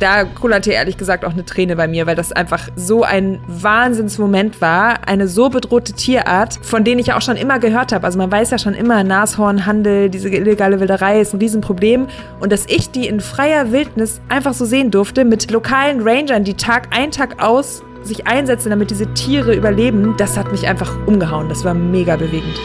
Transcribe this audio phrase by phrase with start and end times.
[0.00, 4.60] da kullerte ehrlich gesagt auch eine Träne bei mir, weil das einfach so ein Wahnsinnsmoment
[4.60, 5.06] war.
[5.06, 8.04] Eine so bedrohte Tierart, von denen ich auch schon immer gehört habe.
[8.06, 12.08] Also man weiß ja schon immer, Nashornhandel, diese illegale Wilderei ist ein Riesenproblem.
[12.40, 16.54] Und dass ich die in freier Wildnis einfach so sehen durfte, mit lokalen Rangern, die
[16.54, 21.50] Tag ein, Tag aus sich einsetzen, damit diese Tiere überleben, das hat mich einfach umgehauen.
[21.50, 22.58] Das war mega bewegend.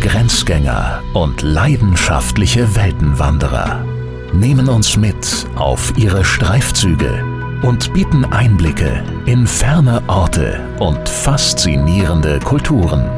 [0.00, 3.93] Grenzgänger und leidenschaftliche Weltenwanderer
[4.38, 7.24] nehmen uns mit auf ihre Streifzüge
[7.62, 13.08] und bieten Einblicke in ferne Orte und faszinierende Kulturen.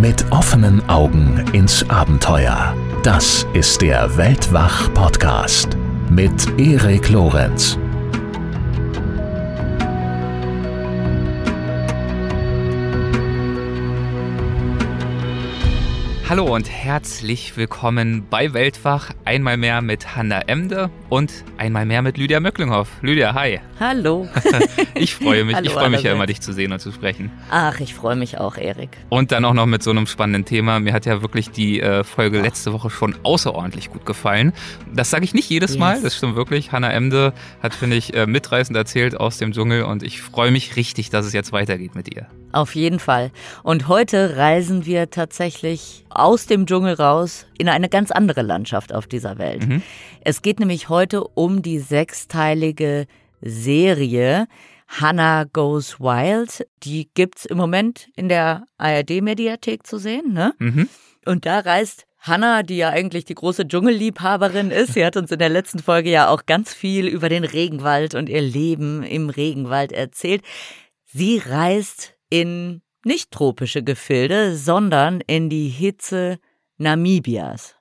[0.00, 2.74] Mit offenen Augen ins Abenteuer.
[3.02, 5.76] Das ist der Weltwach-Podcast
[6.10, 7.78] mit Erik Lorenz.
[16.28, 19.12] Hallo und herzlich willkommen bei Weltwach.
[19.24, 22.90] Einmal mehr mit Hanna Emde und einmal mehr mit Lydia Möcklinghoff.
[23.00, 23.60] Lydia, hi.
[23.80, 24.28] Hallo.
[24.94, 25.54] ich freue mich.
[25.56, 27.30] Hallo, ich freue mich ja immer, dich zu sehen und zu sprechen.
[27.50, 28.90] Ach, ich freue mich auch, Erik.
[29.08, 30.80] Und dann auch noch mit so einem spannenden Thema.
[30.80, 34.52] Mir hat ja wirklich die äh, Folge letzte Woche schon außerordentlich gut gefallen.
[34.92, 35.78] Das sage ich nicht jedes Yes.
[35.78, 36.72] Mal, das stimmt wirklich.
[36.72, 37.32] Hanna Emde
[37.62, 41.24] hat, finde ich, äh, mitreißend erzählt aus dem Dschungel und ich freue mich richtig, dass
[41.24, 42.26] es jetzt weitergeht mit ihr.
[42.52, 43.30] Auf jeden Fall.
[43.62, 49.06] Und heute reisen wir tatsächlich aus dem Dschungel raus in eine ganz andere Landschaft auf
[49.06, 49.66] dieser Welt.
[49.66, 49.82] Mhm.
[50.22, 53.06] Es geht nämlich heute um die sechsteilige
[53.40, 54.46] Serie
[54.88, 56.66] Hannah Goes Wild.
[56.82, 60.54] Die gibt's im Moment in der ARD-Mediathek zu sehen, ne?
[60.58, 60.88] Mhm.
[61.24, 65.38] Und da reist Hannah, die ja eigentlich die große Dschungelliebhaberin ist, sie hat uns in
[65.38, 69.92] der letzten Folge ja auch ganz viel über den Regenwald und ihr Leben im Regenwald
[69.92, 70.42] erzählt.
[71.04, 76.38] Sie reist in nicht tropische Gefilde, sondern in die Hitze
[76.76, 77.74] Namibias.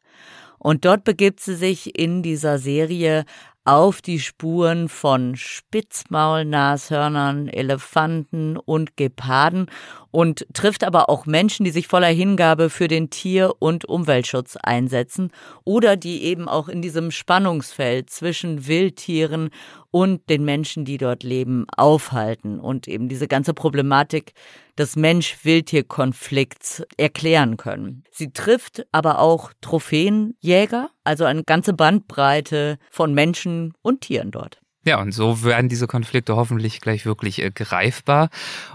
[0.57, 3.25] Und dort begibt sie sich in dieser Serie
[3.65, 9.69] auf die Spuren von Spitzmaulnashörnern, Elefanten und Geparden
[10.09, 15.31] und trifft aber auch Menschen, die sich voller Hingabe für den Tier- und Umweltschutz einsetzen
[15.65, 19.49] oder die eben auch in diesem Spannungsfeld zwischen Wildtieren
[19.91, 24.31] und den Menschen, die dort leben, aufhalten und eben diese ganze Problematik
[24.77, 28.03] des Mensch-Wildtier-Konflikts erklären können.
[28.11, 34.59] Sie trifft aber auch Trophäenjäger, also eine ganze Bandbreite von Menschen und Tieren dort.
[34.87, 38.29] Ja, und so werden diese Konflikte hoffentlich gleich wirklich äh, greifbar.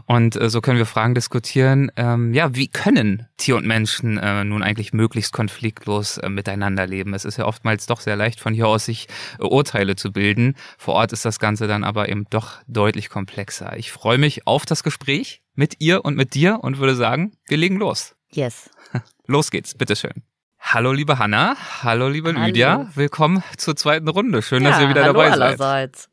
[0.05, 1.91] Und äh, so können wir Fragen diskutieren.
[1.97, 7.15] Ähm, ja, wie können Tier und Menschen äh, nun eigentlich möglichst konfliktlos äh, miteinander leben?
[7.15, 9.09] Es ist ja oftmals doch sehr leicht, von hier aus sich
[9.39, 10.55] äh, Urteile zu bilden.
[10.77, 13.79] Vor Ort ist das Ganze dann aber eben doch deutlich komplexer.
[13.79, 17.57] Ich freue mich auf das Gespräch mit ihr und mit dir und würde sagen, wir
[17.57, 18.15] legen los.
[18.31, 18.71] Yes.
[19.27, 20.23] Los geht's, bitteschön.
[20.59, 22.47] Hallo liebe Hanna, hallo liebe Hallo.
[22.47, 24.43] Lydia, willkommen zur zweiten Runde.
[24.43, 25.33] Schön, dass ja, ihr wieder dabei seid.
[25.41, 26.09] allerseits.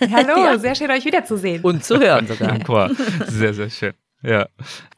[0.00, 0.58] Hallo, Ja.
[0.58, 1.62] sehr schön euch wiederzusehen.
[1.62, 2.26] Und zu hören
[2.66, 2.90] sogar.
[3.26, 3.92] Sehr, sehr schön.
[4.22, 4.46] Ja.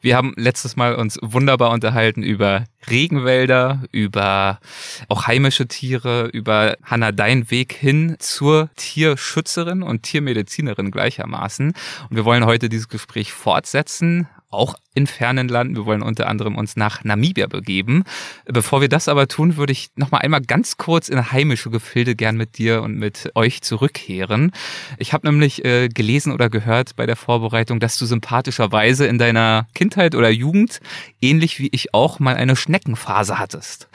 [0.01, 4.59] Wir haben letztes Mal uns wunderbar unterhalten über Regenwälder, über
[5.07, 11.67] auch heimische Tiere, über Hanna dein Weg hin zur Tierschützerin und Tiermedizinerin gleichermaßen.
[12.09, 15.75] Und wir wollen heute dieses Gespräch fortsetzen, auch in fernen Landen.
[15.75, 18.03] Wir wollen unter anderem uns nach Namibia begeben.
[18.45, 22.15] Bevor wir das aber tun, würde ich noch mal einmal ganz kurz in heimische Gefilde
[22.15, 24.51] gern mit dir und mit euch zurückkehren.
[24.99, 29.67] Ich habe nämlich äh, gelesen oder gehört bei der Vorbereitung, dass du sympathischerweise in deiner
[29.73, 30.79] Kindheit oder Jugend,
[31.21, 33.87] ähnlich wie ich auch, mal eine Schneckenphase hattest.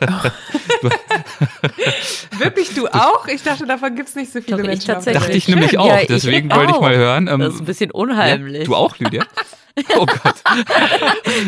[2.38, 3.26] Wirklich, du auch?
[3.28, 4.86] Ich dachte, davon gibt es nicht so viele Doch, ich Menschen.
[4.86, 5.22] der tatsächlich.
[5.22, 6.56] Dachte ich nämlich auch, Ja, ich deswegen auch.
[6.56, 7.28] wollte ich mal hören.
[7.28, 8.58] ähm, Das ist ein bisschen unheimlich.
[8.58, 9.24] Ja, du auch, Lydia?
[9.96, 10.36] Oh Gott.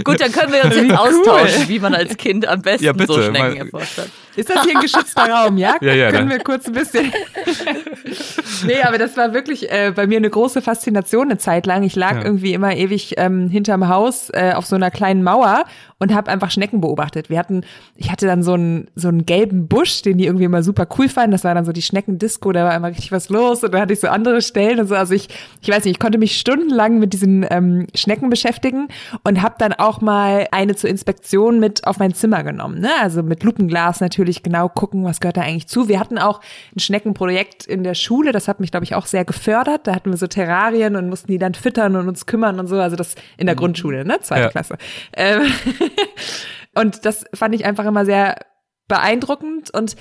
[0.04, 3.12] Gut, dann können wir uns jetzt austauschen, wie man als Kind am besten Ja, bitte,
[3.12, 4.10] so Schnecken erforscht hat.
[4.36, 5.76] Ist das hier ein geschützter Raum, ja?
[5.80, 7.12] Ja, ja, Können dann- wir kurz ein bisschen.
[8.66, 11.82] nee, aber das war wirklich äh, bei mir eine große Faszination eine Zeit lang.
[11.82, 12.24] Ich lag Ja.
[12.24, 15.64] irgendwie immer ewig ähm, hinterm Haus äh, auf so einer kleinen Mauer
[15.98, 17.30] und habe einfach Schnecken beobachtet.
[17.30, 17.62] Wir hatten,
[17.96, 21.08] ich hatte dann so einen so einen gelben Busch, den die irgendwie immer super cool
[21.08, 21.30] fanden.
[21.32, 23.92] Das war dann so die Schneckendisco, da war immer richtig was los und da hatte
[23.92, 24.94] ich so andere Stellen und so.
[24.94, 25.28] Also ich,
[25.60, 28.88] ich weiß nicht, ich konnte mich stundenlang mit diesen ähm, Schnecken beschäftigen
[29.24, 32.80] und habe dann auch mal eine zur Inspektion mit auf mein Zimmer genommen.
[32.80, 32.90] Ne?
[33.00, 35.88] Also mit Lupenglas natürlich genau gucken, was gehört da eigentlich zu.
[35.88, 36.40] Wir hatten auch
[36.74, 39.86] ein Schneckenprojekt in der Schule, das hat mich, glaube ich, auch sehr gefördert.
[39.86, 42.80] Da hatten wir so Terrarien und mussten die dann füttern und uns kümmern und so.
[42.80, 44.18] Also das in der Grundschule, ne?
[44.20, 44.48] Zweite Ja.
[44.48, 44.76] Klasse.
[45.14, 45.42] Ähm,
[46.74, 48.36] und das fand ich einfach immer sehr
[48.88, 49.96] beeindruckend und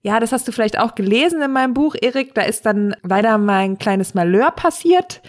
[0.00, 2.32] ja, das hast du vielleicht auch gelesen in meinem Buch, Erik.
[2.34, 5.22] Da ist dann leider mal ein kleines Malheur passiert.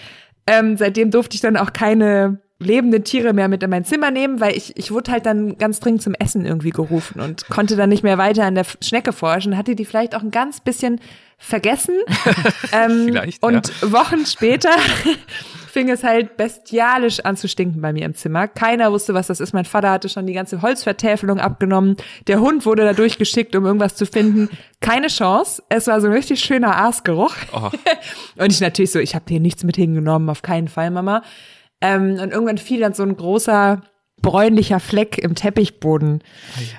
[0.46, 4.42] Ähm, seitdem durfte ich dann auch keine lebende Tiere mehr mit in mein Zimmer nehmen,
[4.42, 7.90] weil ich, ich wurde halt dann ganz dringend zum Essen irgendwie gerufen und konnte dann
[7.90, 9.58] nicht mehr weiter an der Schnecke forschen.
[9.58, 11.00] Hatte die vielleicht auch ein ganz bisschen
[11.38, 11.96] vergessen.
[12.74, 13.92] ähm, Vielleicht, und ja.
[13.94, 14.72] Wochen später
[15.70, 18.50] fing es halt bestialisch an zu stinken bei mir im Zimmer.
[18.50, 19.54] Keiner wusste, was das ist.
[19.54, 21.96] Mein Vater hatte schon die ganze Holzvertäfelung abgenommen.
[22.28, 24.50] Der Hund wurde da durchgeschickt, um irgendwas zu finden.
[24.82, 25.64] Keine Chance.
[25.70, 27.36] Es war so ein richtig schöner Aasgeruch.
[27.54, 27.70] Oh.
[28.36, 31.24] Und ich natürlich so, ich habe hier nichts mit hingenommen, auf keinen Fall, Mama.
[31.82, 33.82] Ähm, und irgendwann fiel dann so ein großer
[34.22, 36.22] bräunlicher Fleck im Teppichboden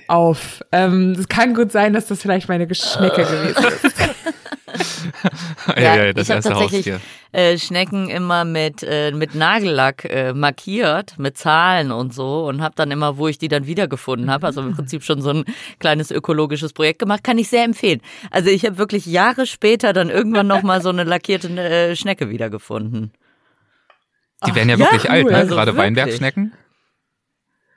[0.08, 0.60] auf.
[0.72, 3.96] Ähm, Es kann gut sein, dass das vielleicht meine Geschnecke gewesen ist.
[5.76, 7.00] ja, ja, das ich habe tatsächlich Haustier.
[7.32, 12.74] äh, Schnecken immer mit, äh, mit Nagellack äh, markiert, mit Zahlen und so und habe
[12.76, 15.44] dann immer, wo ich die dann wiedergefunden habe, also im Prinzip schon so ein
[15.78, 18.00] kleines ökologisches Projekt gemacht, kann ich sehr empfehlen.
[18.30, 23.12] Also ich habe wirklich Jahre später dann irgendwann nochmal so eine lackierte äh, Schnecke wiedergefunden.
[24.46, 25.36] Die werden ja ja, wirklich alt, cool, ne?
[25.36, 25.84] also Gerade wirklich.
[25.84, 26.52] Weinbergschnecken.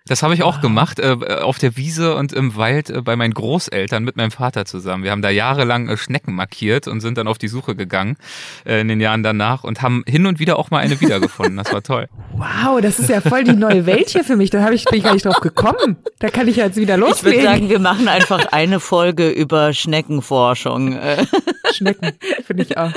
[0.05, 3.33] Das habe ich auch gemacht, äh, auf der Wiese und im Wald äh, bei meinen
[3.33, 5.05] Großeltern mit meinem Vater zusammen.
[5.05, 8.17] Wir haben da jahrelang äh, Schnecken markiert und sind dann auf die Suche gegangen
[8.65, 11.55] äh, in den Jahren danach und haben hin und wieder auch mal eine wiedergefunden.
[11.55, 12.07] Das war toll.
[12.35, 14.49] Wow, das ist ja voll die neue Welt hier für mich.
[14.49, 15.97] Da habe ich, bin ich gar nicht drauf gekommen.
[16.19, 17.43] Da kann ich jetzt wieder Ich würde loslegen.
[17.43, 20.97] sagen, wir machen einfach eine Folge über Schneckenforschung.
[21.71, 22.11] Schnecken,
[22.45, 22.91] finde ich auch.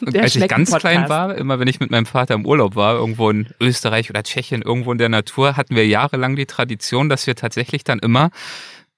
[0.00, 2.76] Und Der als ich ganz klein war, immer wenn ich mit meinem Vater im Urlaub
[2.76, 7.08] war, irgendwo in Österreich oder Tschechien, irgendwo in der Natur, hatten wir jahrelang die Tradition,
[7.08, 8.30] dass wir tatsächlich dann immer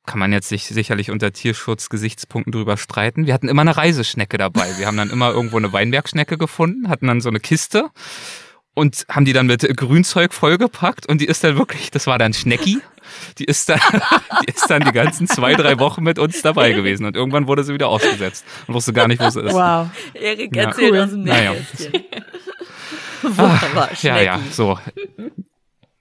[0.07, 3.27] kann man jetzt sich sicherlich unter Tierschutzgesichtspunkten drüber streiten.
[3.27, 4.67] Wir hatten immer eine Reiseschnecke dabei.
[4.79, 7.91] Wir haben dann immer irgendwo eine Weinbergschnecke gefunden, hatten dann so eine Kiste
[8.73, 12.33] und haben die dann mit Grünzeug vollgepackt und die ist dann wirklich, das war dann
[12.33, 12.81] Schnecki,
[13.39, 13.81] die ist dann,
[14.43, 17.65] die ist dann die ganzen zwei, drei Wochen mit uns dabei gewesen und irgendwann wurde
[17.65, 19.53] sie wieder ausgesetzt und wusste gar nicht, wo sie ist.
[19.55, 19.89] Wow.
[20.15, 20.65] Erik Ja.
[20.65, 20.99] erzählt Cool.
[21.01, 21.53] aus dem Naja.
[21.53, 21.93] Nähkästchen.
[23.23, 24.53] Wunderbar, Ja, ja, Schnecken.
[24.53, 24.79] so.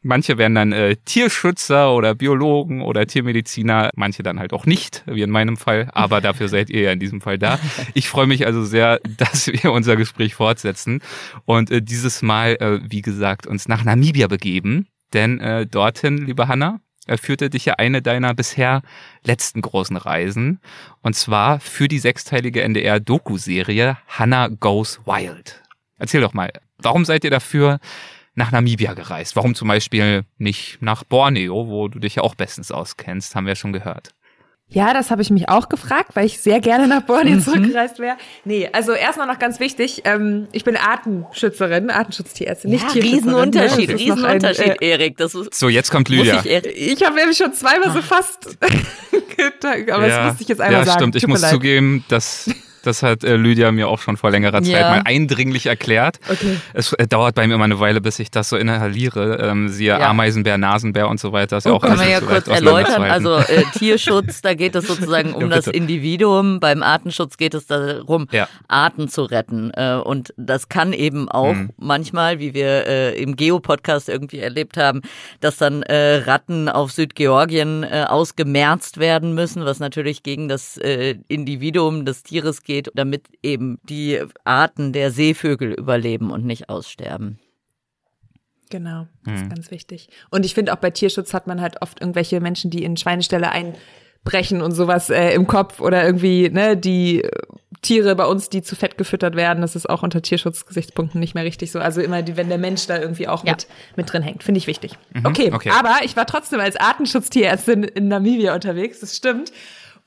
[0.03, 5.21] Manche werden dann äh, Tierschützer oder Biologen oder Tiermediziner, manche dann halt auch nicht, wie
[5.23, 7.59] in meinem Fall, aber dafür seid ihr ja in diesem Fall da.
[7.93, 11.01] Ich freue mich also sehr, dass wir unser Gespräch fortsetzen
[11.45, 16.47] und äh, dieses Mal, äh, wie gesagt, uns nach Namibia begeben, denn äh, dorthin, liebe
[16.47, 16.79] Hanna,
[17.15, 18.81] führte dich ja eine deiner bisher
[19.23, 20.59] letzten großen Reisen
[21.01, 25.63] und zwar für die sechsteilige NDR-Doku-Serie Hannah Goes Wild.
[25.97, 27.79] Erzähl doch mal, warum seid ihr dafür
[28.35, 29.35] nach Namibia gereist?
[29.35, 33.55] Warum zum Beispiel nicht nach Borneo, wo du dich ja auch bestens auskennst, haben wir
[33.55, 34.11] schon gehört.
[34.69, 38.17] Ja, das habe ich mich auch gefragt, weil ich sehr gerne nach Borneo zurückgereist wäre.
[38.43, 43.23] Nee, also erstmal noch ganz wichtig, ähm, ich bin Artenschützerin, Artenschutztierärztin, nicht Ja, Tierschützerin.
[43.23, 43.89] Riesenunterschied?
[43.93, 45.17] Das ist noch ein, Riesenunterschied, äh, Erik.
[45.17, 46.41] Das muss, So, jetzt kommt muss Lydia.
[46.43, 46.65] ich
[46.99, 48.57] ich habe nämlich schon zweimal so fast
[49.37, 50.99] gedacht, aber das musste ich jetzt einmal ja, sagen.
[50.99, 51.15] stimmt.
[51.15, 51.51] Ich Tut mir muss leid.
[51.53, 52.49] zugeben, dass
[52.83, 54.89] das hat äh, Lydia mir auch schon vor längerer Zeit Ja.
[54.89, 56.19] mal eindringlich erklärt.
[56.29, 56.57] Okay.
[56.73, 59.37] Es äh, dauert bei mir immer eine Weile, bis ich das so inhaliere.
[59.41, 60.09] Ähm, siehe Ja.
[60.09, 61.59] Ameisenbär, Nasenbär und so weiter.
[61.63, 63.03] Ja Oh, auch kann man ja kurz erläutern.
[63.03, 65.67] Also äh, Tierschutz, da geht es sozusagen um Ja, das.
[65.67, 66.59] Individuum.
[66.59, 68.47] Beim Artenschutz geht es darum, Ja.
[68.67, 69.71] Arten zu retten.
[69.73, 71.69] Äh, und das kann eben auch Mhm.
[71.77, 75.01] manchmal, wie wir äh, im Geo-Podcast irgendwie erlebt haben,
[75.39, 80.77] dass dann äh, Ratten auf Südgeorgien ausgemerzt werden müssen, was natürlich gegen das
[81.27, 87.39] Individuum des Tieres geht, damit eben die Arten der Seevögel überleben und nicht aussterben.
[88.69, 89.43] Genau, das Mhm.
[89.43, 90.09] ist ganz wichtig.
[90.29, 93.49] Und ich finde auch bei Tierschutz hat man halt oft irgendwelche Menschen, die in Schweineställe
[93.51, 97.31] einbrechen und sowas äh, im Kopf oder irgendwie, ne, die äh,
[97.81, 101.45] Tiere bei uns, die zu fett gefüttert werden, das ist auch unter Tierschutzgesichtspunkten nicht mehr
[101.45, 101.79] richtig so.
[101.79, 103.53] Also immer, die, wenn der Mensch da irgendwie auch Ja.
[103.53, 104.97] mit, mit drin hängt, finde ich wichtig.
[105.23, 105.69] okay, okay.
[105.69, 109.53] aber ich war trotzdem als Artenschutztierärztin in Namibia unterwegs, das stimmt.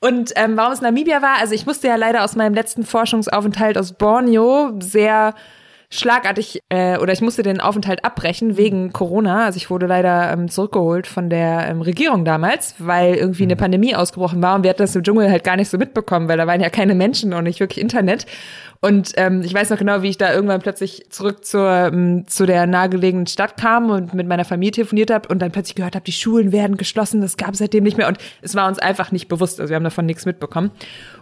[0.03, 3.77] Und ähm, warum es Namibia war, also ich musste ja leider aus meinem letzten Forschungsaufenthalt
[3.77, 5.35] aus Borneo sehr
[5.93, 9.45] schlagartig äh, oder ich musste den Aufenthalt abbrechen wegen Corona.
[9.45, 13.93] Also ich wurde leider ähm, zurückgeholt von der ähm, Regierung damals, weil irgendwie eine Pandemie
[13.93, 16.47] ausgebrochen war und wir hatten das im Dschungel halt gar nicht so mitbekommen, weil da
[16.47, 18.25] waren ja keine Menschen und nicht wirklich Internet.
[18.79, 22.45] Und ähm, ich weiß noch genau, wie ich da irgendwann plötzlich zurück zur, ähm, zu
[22.45, 26.05] der nahegelegenen Stadt kam und mit meiner Familie telefoniert habe und dann plötzlich gehört habe,
[26.05, 29.11] die Schulen werden geschlossen, das gab es seitdem nicht mehr und es war uns einfach
[29.11, 30.71] nicht bewusst, also wir haben davon nichts mitbekommen.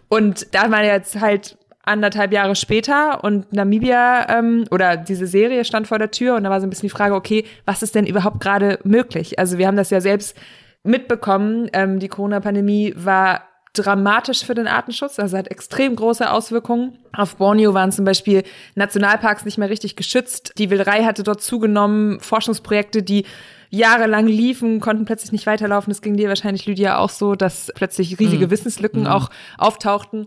[0.09, 1.57] Und da war jetzt halt
[1.89, 6.49] anderthalb Jahre später und Namibia ähm, oder diese Serie stand vor der Tür und da
[6.49, 9.39] war so ein bisschen die Frage, okay, was ist denn überhaupt gerade möglich?
[9.39, 10.37] Also wir haben das ja selbst
[10.83, 13.43] mitbekommen, ähm, die Corona-Pandemie war
[13.73, 16.97] dramatisch für den Artenschutz, also hat extrem große Auswirkungen.
[17.13, 18.43] Auf Borneo waren zum Beispiel
[18.75, 20.53] Nationalparks nicht mehr richtig geschützt.
[20.57, 22.19] Die Wilderei hatte dort zugenommen.
[22.19, 23.25] Forschungsprojekte, die
[23.69, 25.91] jahrelang liefen, konnten plötzlich nicht weiterlaufen.
[25.91, 30.25] Das ging dir wahrscheinlich, Lydia, auch so, dass plötzlich riesige Wissenslücken auch auftauchten.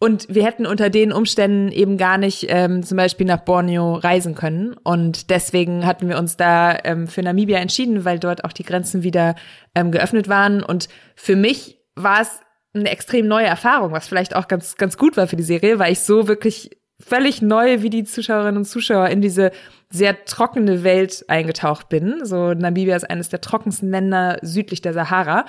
[0.00, 4.36] Und wir hätten unter den Umständen eben gar nicht ähm, zum Beispiel nach Borneo reisen
[4.36, 4.74] können.
[4.84, 9.02] Und deswegen hatten wir uns da ähm, für Namibia entschieden, weil dort auch die Grenzen
[9.02, 9.34] wieder
[9.74, 10.62] ähm, geöffnet waren.
[10.62, 12.40] Und für mich war es
[12.74, 15.92] eine extrem neue Erfahrung, was vielleicht auch ganz, ganz gut war für die Serie, weil
[15.92, 19.50] ich so wirklich völlig neu wie die Zuschauerinnen und Zuschauer in diese
[19.90, 22.24] sehr trockene Welt eingetaucht bin.
[22.24, 25.46] So Namibia ist eines der trockensten Länder südlich der Sahara.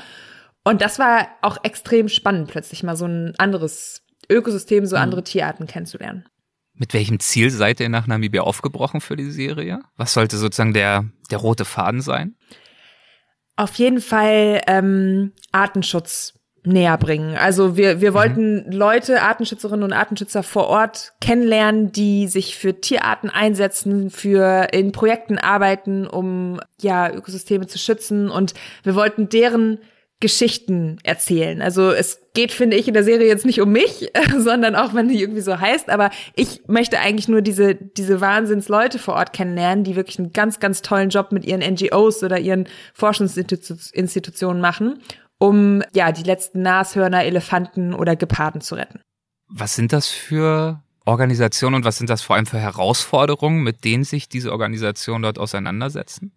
[0.64, 5.04] Und das war auch extrem spannend, plötzlich mal so ein anderes Ökosystem, so mhm.
[5.04, 6.26] andere Tierarten kennenzulernen.
[6.74, 9.82] Mit welchem Ziel seid ihr nach Namibia aufgebrochen für die Serie?
[9.98, 12.36] Was sollte sozusagen der, der rote Faden sein?
[13.58, 17.36] Auf jeden Fall ähm, Artenschutz näher bringen.
[17.36, 18.16] Also wir, wir mhm.
[18.16, 18.72] wollten mhm.
[18.72, 25.38] Leute, Artenschützerinnen und Artenschützer vor Ort kennenlernen, die sich für Tierarten einsetzen, für in Projekten
[25.38, 29.80] arbeiten, um ja Ökosysteme zu schützen und wir wollten deren
[30.22, 31.62] Geschichten erzählen.
[31.62, 35.08] Also es geht, finde ich, in der Serie jetzt nicht um mich, sondern auch, wenn
[35.08, 39.84] die irgendwie so heißt, aber ich möchte eigentlich nur diese, diese Wahnsinnsleute vor Ort kennenlernen,
[39.84, 45.02] die wirklich einen ganz, ganz tollen Job mit ihren NGOs oder ihren Forschungsinstitutionen machen
[45.40, 49.00] um ja die letzten Nashörner, Elefanten oder Geparden zu retten.
[49.48, 54.04] Was sind das für Organisationen und was sind das vor allem für Herausforderungen, mit denen
[54.04, 56.34] sich diese Organisationen dort auseinandersetzen?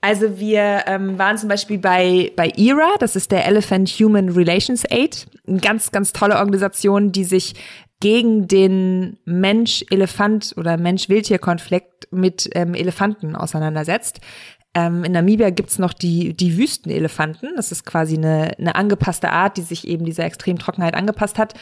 [0.00, 4.84] Also wir ähm, waren zum Beispiel bei, bei ERA, das ist der Elephant Human Relations
[4.88, 7.54] Aid, eine ganz, ganz tolle Organisation, die sich
[8.00, 14.20] gegen den Mensch-Elefant oder Mensch-Wildtier-Konflikt mit ähm, Elefanten auseinandersetzt.
[14.74, 17.52] Ähm, in Namibia gibt's noch die, die Wüstenelefanten.
[17.56, 21.54] Das ist quasi eine, eine angepasste Art, die sich eben dieser Extremtrockenheit angepasst hat.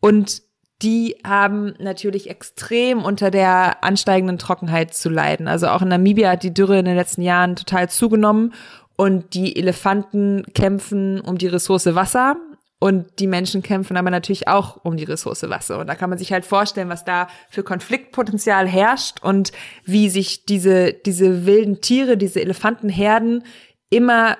[0.00, 0.42] Und
[0.82, 5.48] die haben natürlich extrem unter der ansteigenden Trockenheit zu leiden.
[5.48, 8.52] Also auch in Namibia hat die Dürre in den letzten Jahren total zugenommen
[8.96, 12.36] und die Elefanten kämpfen um die Ressource Wasser
[12.78, 15.78] und die Menschen kämpfen aber natürlich auch um die Ressource Wasser.
[15.78, 19.52] Und da kann man sich halt vorstellen, was da für Konfliktpotenzial herrscht und
[19.84, 23.44] wie sich diese, diese wilden Tiere, diese Elefantenherden
[23.88, 24.36] immer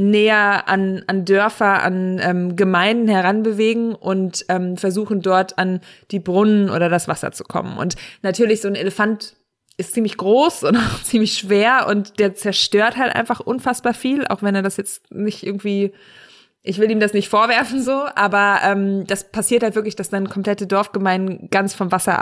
[0.00, 5.80] näher an, an Dörfer, an ähm, Gemeinden heranbewegen und ähm, versuchen dort an
[6.10, 7.76] die Brunnen oder das Wasser zu kommen.
[7.78, 9.36] Und natürlich so ein Elefant
[9.76, 14.42] ist ziemlich groß und auch ziemlich schwer und der zerstört halt einfach unfassbar viel, auch
[14.42, 15.92] wenn er das jetzt nicht irgendwie
[16.62, 20.28] ich will ihm das nicht vorwerfen so, aber ähm, das passiert halt wirklich, dass dann
[20.28, 22.20] komplette Dorfgemeinden ganz vom Wasser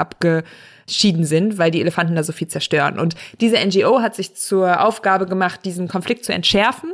[0.89, 2.99] abgeschieden sind, weil die Elefanten da so viel zerstören.
[2.99, 6.93] Und diese NGO hat sich zur Aufgabe gemacht, diesen Konflikt zu entschärfen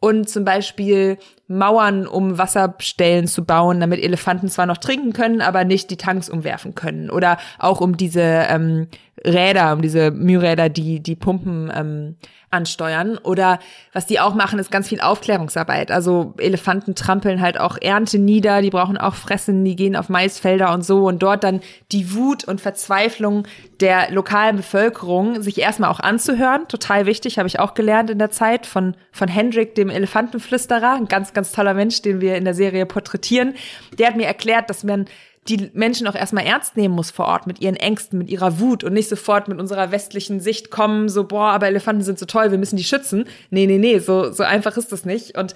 [0.00, 5.64] und zum Beispiel Mauern um Wasserstellen zu bauen, damit Elefanten zwar noch trinken können, aber
[5.64, 7.10] nicht die Tanks umwerfen können.
[7.10, 8.88] Oder auch um diese ähm,
[9.22, 12.16] Räder, um diese Mühräder, die die Pumpen ähm,
[12.50, 13.18] ansteuern.
[13.18, 13.58] Oder
[13.92, 15.90] was die auch machen, ist ganz viel Aufklärungsarbeit.
[15.90, 20.72] Also Elefanten trampeln halt auch Ernte nieder, die brauchen auch Fressen, die gehen auf Maisfelder
[20.72, 21.06] und so.
[21.06, 21.60] Und dort dann
[21.92, 23.46] die Wut und Verzweiflung
[23.84, 26.66] der lokalen Bevölkerung sich erstmal auch anzuhören.
[26.68, 30.94] Total wichtig, habe ich auch gelernt in der Zeit von, von Hendrik, dem Elefantenflüsterer.
[30.94, 33.54] Ein ganz, ganz toller Mensch, den wir in der Serie porträtieren.
[33.98, 35.04] Der hat mir erklärt, dass man
[35.48, 38.84] die Menschen auch erstmal ernst nehmen muss vor Ort mit ihren Ängsten, mit ihrer Wut
[38.84, 42.52] und nicht sofort mit unserer westlichen Sicht kommen, so, boah, aber Elefanten sind so toll,
[42.52, 43.26] wir müssen die schützen.
[43.50, 45.36] Nee, nee, nee, so, so einfach ist das nicht.
[45.36, 45.52] Und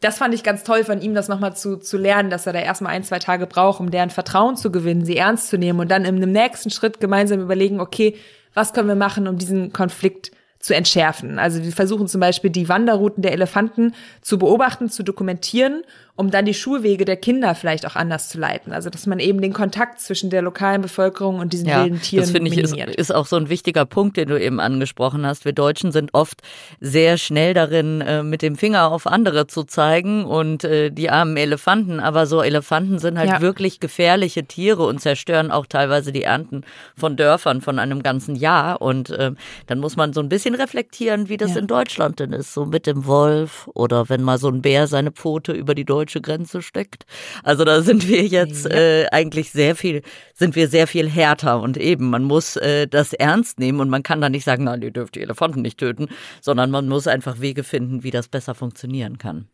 [0.00, 2.60] das fand ich ganz toll von ihm, das nochmal zu, zu lernen, dass er da
[2.60, 5.90] erstmal ein, zwei Tage braucht, um deren Vertrauen zu gewinnen, sie ernst zu nehmen und
[5.90, 8.16] dann im nächsten Schritt gemeinsam überlegen, okay,
[8.54, 11.38] was können wir machen, um diesen Konflikt zu entschärfen.
[11.38, 15.82] Also wir versuchen zum Beispiel die Wanderrouten der Elefanten zu beobachten, zu dokumentieren
[16.18, 18.72] um dann die Schulwege der Kinder vielleicht auch anders zu leiten.
[18.72, 22.24] Also dass man eben den Kontakt zwischen der lokalen Bevölkerung und diesen ja, wilden Tieren
[22.24, 25.44] das finde ich ist, ist, auch so ein wichtiger Punkt, den du eben angesprochen hast.
[25.44, 26.42] Wir Deutschen sind oft
[26.80, 31.36] sehr schnell darin, äh, mit dem Finger auf andere zu zeigen und äh, die armen
[31.36, 32.00] Elefanten.
[32.00, 33.40] Aber so Elefanten sind halt ja.
[33.40, 36.64] wirklich gefährliche Tiere und zerstören auch teilweise die Ernten
[36.96, 38.82] von Dörfern von einem ganzen Jahr.
[38.82, 39.30] Und äh,
[39.68, 41.60] dann muss man so ein bisschen reflektieren, wie das ja.
[41.60, 45.12] in Deutschland denn ist, so mit dem Wolf oder wenn mal so ein Bär seine
[45.12, 47.04] Pfote über die deutsche deutsche Grenze steckt.
[47.42, 48.76] Also da sind wir jetzt ja.
[48.76, 50.02] äh, eigentlich sehr viel,
[50.34, 54.02] sind wir sehr viel härter und eben, man muss äh, das ernst nehmen und man
[54.02, 56.08] kann da nicht sagen, nein, ihr dürft die Elefanten nicht töten,
[56.40, 59.48] sondern man muss einfach Wege finden, wie das besser funktionieren kann.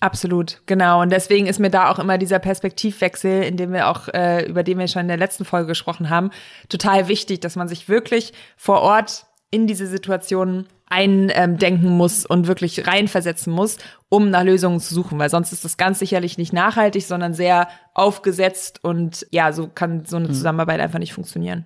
[0.00, 1.00] Absolut, genau.
[1.00, 4.62] Und deswegen ist mir da auch immer dieser Perspektivwechsel, in dem wir auch, äh, über
[4.62, 6.30] den wir schon in der letzten Folge gesprochen haben,
[6.68, 12.86] total wichtig, dass man sich wirklich vor Ort in diese Situation eindenken muss und wirklich
[12.86, 13.78] reinversetzen muss,
[14.08, 17.68] um nach Lösungen zu suchen, weil sonst ist das ganz sicherlich nicht nachhaltig, sondern sehr
[17.92, 20.34] aufgesetzt und ja, so kann so eine hm.
[20.34, 21.64] Zusammenarbeit einfach nicht funktionieren.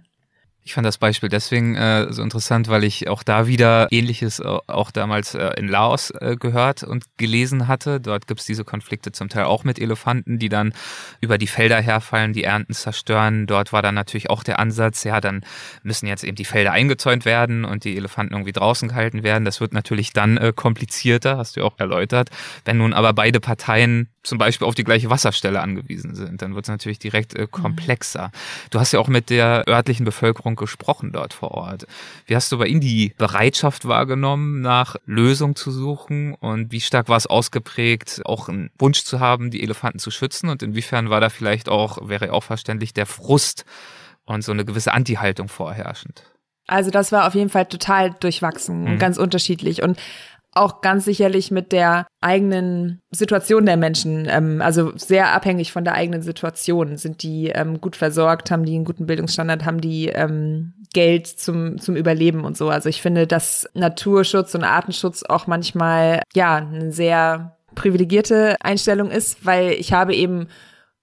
[0.63, 4.45] Ich fand das Beispiel deswegen äh, so interessant, weil ich auch da wieder ähnliches äh,
[4.45, 7.99] auch damals äh, in Laos äh, gehört und gelesen hatte.
[7.99, 10.75] Dort gibt's diese Konflikte zum Teil auch mit Elefanten, die dann
[11.23, 13.47] über die Felder herfallen, die Ernten zerstören.
[13.47, 15.45] Dort war dann natürlich auch der Ansatz, ja, dann
[15.83, 19.47] müssen jetzt eben die Felder eingezäunt werden und die Elefanten irgendwie draußen gehalten werden.
[19.47, 22.29] Das wird natürlich dann äh, komplizierter, hast du auch erläutert.
[22.67, 26.67] Wenn nun aber beide Parteien zum Beispiel auf die gleiche Wasserstelle angewiesen sind, dann wird
[26.67, 28.31] es natürlich direkt äh, komplexer.
[28.71, 31.87] Du hast ja auch mit der örtlichen Bevölkerung gesprochen dort vor Ort.
[32.27, 37.09] Wie hast du bei ihnen die Bereitschaft wahrgenommen, nach Lösung zu suchen und wie stark
[37.09, 41.21] war es ausgeprägt, auch einen Wunsch zu haben, die Elefanten zu schützen und inwiefern war
[41.21, 43.65] da vielleicht auch, wäre auch verständlich, der Frust
[44.27, 46.25] und so eine gewisse Anti-Haltung vorherrschend?
[46.71, 48.99] Also das war auf jeden Fall total durchwachsen und mhm.
[48.99, 49.83] ganz unterschiedlich.
[49.83, 49.99] Und
[50.53, 55.95] auch ganz sicherlich mit der eigenen Situation der Menschen, ähm, also sehr abhängig von der
[55.95, 56.97] eigenen Situation.
[56.97, 61.79] Sind die ähm, gut versorgt, haben die einen guten Bildungsstandard, haben die ähm, Geld zum,
[61.79, 62.69] zum Überleben und so.
[62.69, 69.47] Also ich finde, dass Naturschutz und Artenschutz auch manchmal, ja, eine sehr privilegierte Einstellung ist,
[69.47, 70.49] weil ich habe eben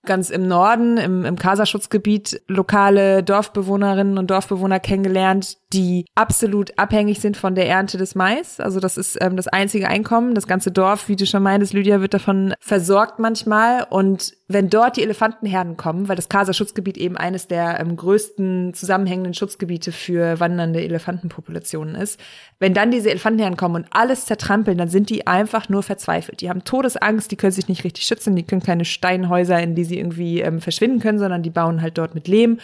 [0.06, 7.38] ganz im Norden, im, im Kaserschutzgebiet, lokale Dorfbewohnerinnen und Dorfbewohner kennengelernt, die absolut abhängig sind
[7.38, 8.60] von der Ernte des Mais.
[8.60, 10.34] Also das ist ähm, das einzige Einkommen.
[10.34, 13.86] Das ganze Dorf, wie du schon meintest, Lydia, wird davon versorgt manchmal.
[13.90, 19.34] Und wenn dort die Elefantenherden kommen, weil das Kaserschutzgebiet eben eines der ähm, größten zusammenhängenden
[19.34, 22.18] Schutzgebiete für wandernde Elefantenpopulationen ist,
[22.58, 26.40] wenn dann diese Elefantenherden kommen und alles zertrampeln, dann sind die einfach nur verzweifelt.
[26.40, 29.84] Die haben Todesangst, die können sich nicht richtig schützen, die können keine Steinhäuser, in die
[29.84, 32.60] sie irgendwie ähm, verschwinden können, sondern die bauen halt dort mit Lehm.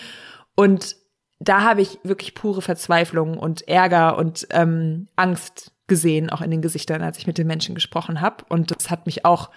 [0.56, 0.96] Und
[1.40, 6.62] da habe ich wirklich pure Verzweiflung und Ärger und ähm, Angst gesehen, auch in den
[6.62, 8.46] Gesichtern, als ich mit den Menschen gesprochen habe.
[8.48, 9.50] Und das hat mich auch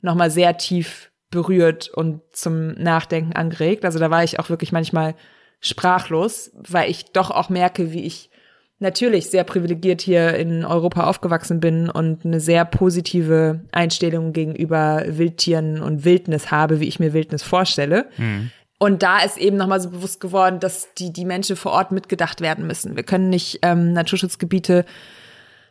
[0.00, 3.84] nochmal sehr tief berührt und zum Nachdenken angeregt.
[3.84, 5.14] Also da war ich auch wirklich manchmal
[5.60, 8.30] sprachlos, weil ich doch auch merke, wie ich
[8.78, 15.82] natürlich sehr privilegiert hier in Europa aufgewachsen bin und eine sehr positive Einstellung gegenüber Wildtieren
[15.82, 18.06] und Wildnis habe, wie ich mir Wildnis vorstelle.
[18.16, 18.50] Mhm.
[18.78, 22.40] Und da ist eben nochmal so bewusst geworden, dass die, die Menschen vor Ort mitgedacht
[22.40, 22.94] werden müssen.
[22.94, 24.84] Wir können nicht ähm, Naturschutzgebiete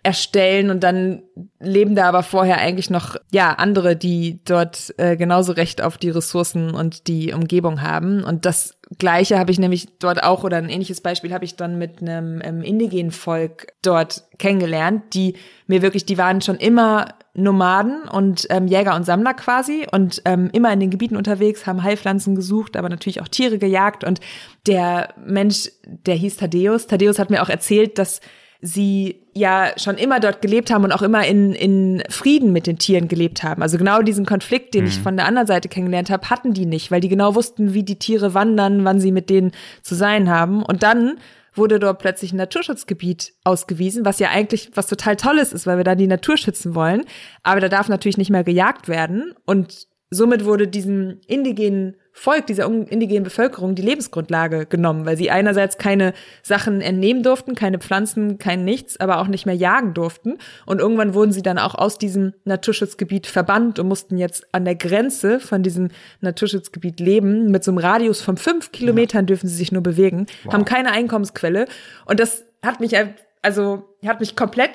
[0.07, 1.21] erstellen und dann
[1.59, 6.09] leben da aber vorher eigentlich noch ja andere, die dort äh, genauso Recht auf die
[6.09, 8.23] Ressourcen und die Umgebung haben.
[8.23, 11.77] Und das Gleiche habe ich nämlich dort auch oder ein ähnliches Beispiel habe ich dann
[11.77, 15.35] mit einem ähm, indigenen Volk dort kennengelernt, die
[15.67, 20.49] mir wirklich, die waren schon immer Nomaden und ähm, Jäger und Sammler quasi und ähm,
[20.53, 24.05] immer in den Gebieten unterwegs, haben Heilpflanzen gesucht, aber natürlich auch Tiere gejagt.
[24.05, 24.21] Und
[24.67, 26.87] der Mensch, der hieß Thaddeus.
[26.87, 28.21] Thaddeus hat mir auch erzählt, dass
[28.61, 32.77] sie ja schon immer dort gelebt haben und auch immer in, in Frieden mit den
[32.77, 33.61] Tieren gelebt haben.
[33.61, 34.87] Also genau diesen Konflikt, den mhm.
[34.89, 37.83] ich von der anderen Seite kennengelernt habe, hatten die nicht, weil die genau wussten, wie
[37.83, 40.63] die Tiere wandern, wann sie mit denen zu sein haben.
[40.63, 41.17] Und dann
[41.53, 45.83] wurde dort plötzlich ein Naturschutzgebiet ausgewiesen, was ja eigentlich was total Tolles ist, weil wir
[45.83, 47.03] da die Natur schützen wollen.
[47.43, 49.33] Aber da darf natürlich nicht mehr gejagt werden.
[49.45, 55.77] Und somit wurde diesen indigenen Volk, dieser indigenen Bevölkerung die Lebensgrundlage genommen, weil sie einerseits
[55.77, 60.39] keine Sachen entnehmen durften, keine Pflanzen, kein Nichts, aber auch nicht mehr jagen durften.
[60.65, 64.73] Und irgendwann wurden sie dann auch aus diesem Naturschutzgebiet verbannt und mussten jetzt an der
[64.73, 65.89] Grenze von diesem
[66.21, 67.51] Naturschutzgebiet leben.
[67.51, 69.27] Mit so einem Radius von fünf Kilometern ja.
[69.27, 70.53] dürfen sie sich nur bewegen, wow.
[70.53, 71.67] haben keine Einkommensquelle.
[72.05, 72.95] Und das hat mich,
[73.43, 74.71] also, hat mich komplett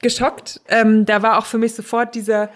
[0.00, 0.62] geschockt.
[0.68, 2.48] Ähm, da war auch für mich sofort dieser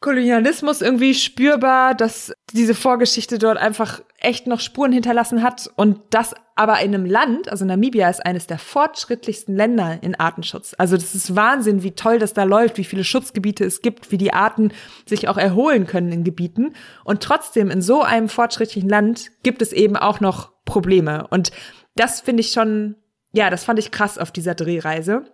[0.00, 6.34] Kolonialismus irgendwie spürbar, dass diese Vorgeschichte dort einfach echt noch Spuren hinterlassen hat und das
[6.54, 10.74] aber in einem Land, also Namibia ist eines der fortschrittlichsten Länder in Artenschutz.
[10.78, 14.18] Also das ist Wahnsinn, wie toll das da läuft, wie viele Schutzgebiete es gibt, wie
[14.18, 14.72] die Arten
[15.06, 16.74] sich auch erholen können in Gebieten.
[17.04, 21.26] Und trotzdem in so einem fortschrittlichen Land gibt es eben auch noch Probleme.
[21.28, 21.52] Und
[21.94, 22.96] das finde ich schon,
[23.32, 25.24] ja, das fand ich krass auf dieser Drehreise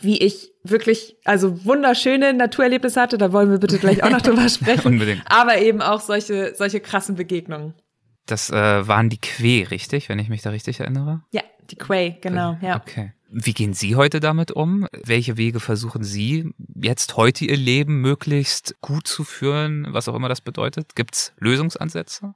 [0.00, 4.48] wie ich wirklich, also wunderschöne Naturerlebnisse hatte, da wollen wir bitte gleich auch noch drüber
[4.48, 4.86] sprechen.
[4.86, 5.22] Unbedingt.
[5.26, 7.74] Aber eben auch solche, solche krassen Begegnungen.
[8.26, 11.22] Das äh, waren die Quay, richtig, wenn ich mich da richtig erinnere?
[11.30, 12.76] Ja, die Quay, genau, ja.
[12.76, 13.12] Okay.
[13.36, 14.86] Wie gehen Sie heute damit um?
[14.92, 20.28] Welche Wege versuchen Sie jetzt heute Ihr Leben möglichst gut zu führen, was auch immer
[20.28, 20.94] das bedeutet?
[20.94, 22.34] Gibt's Lösungsansätze?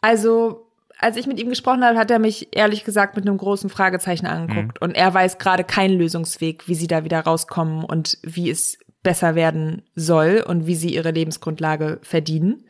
[0.00, 0.71] Also
[1.02, 4.26] als ich mit ihm gesprochen habe, hat er mich ehrlich gesagt mit einem großen Fragezeichen
[4.26, 4.80] angeguckt.
[4.80, 4.84] Mhm.
[4.88, 9.34] Und er weiß gerade keinen Lösungsweg, wie sie da wieder rauskommen und wie es besser
[9.34, 12.64] werden soll und wie sie ihre Lebensgrundlage verdienen.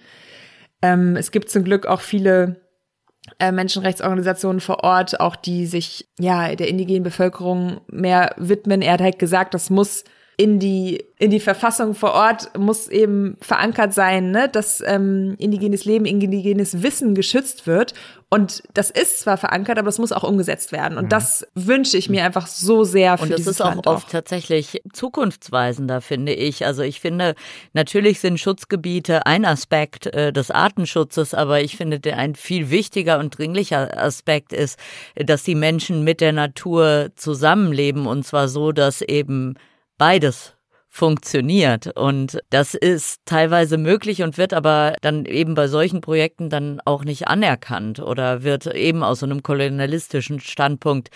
[0.81, 2.63] Ähm, es gibt zum Glück auch viele
[3.39, 8.83] äh, Menschenrechtsorganisationen vor Ort, auch die sich ja der indigenen Bevölkerung mehr widmen.
[8.83, 10.05] Er hat halt gesagt, das muss
[10.39, 15.85] in die in die Verfassung vor Ort muss eben verankert sein, ne, dass ähm, indigenes
[15.85, 17.95] Leben, indigenes Wissen geschützt wird
[18.33, 20.97] Und das ist zwar verankert, aber das muss auch umgesetzt werden.
[20.97, 21.09] Und mhm.
[21.11, 24.11] das wünsche ich mir einfach so sehr für Und das ist auch Land oft auch.
[24.11, 26.65] tatsächlich zukunftsweisender, finde ich.
[26.65, 27.35] Also ich finde,
[27.75, 33.19] natürlich sind Schutzgebiete ein Aspekt äh, des Artenschutzes, aber ich finde, der ein viel wichtiger
[33.19, 34.79] und dringlicher Aspekt ist,
[35.15, 39.57] dass die Menschen mit der Natur zusammenleben und zwar so, dass eben
[39.99, 40.52] beides
[40.95, 41.87] funktioniert.
[41.97, 47.03] Und das ist teilweise möglich und wird aber dann eben bei solchen Projekten dann auch
[47.07, 51.09] nicht anerkannt oder wird eben aus so einem kolonialistischen Standpunkt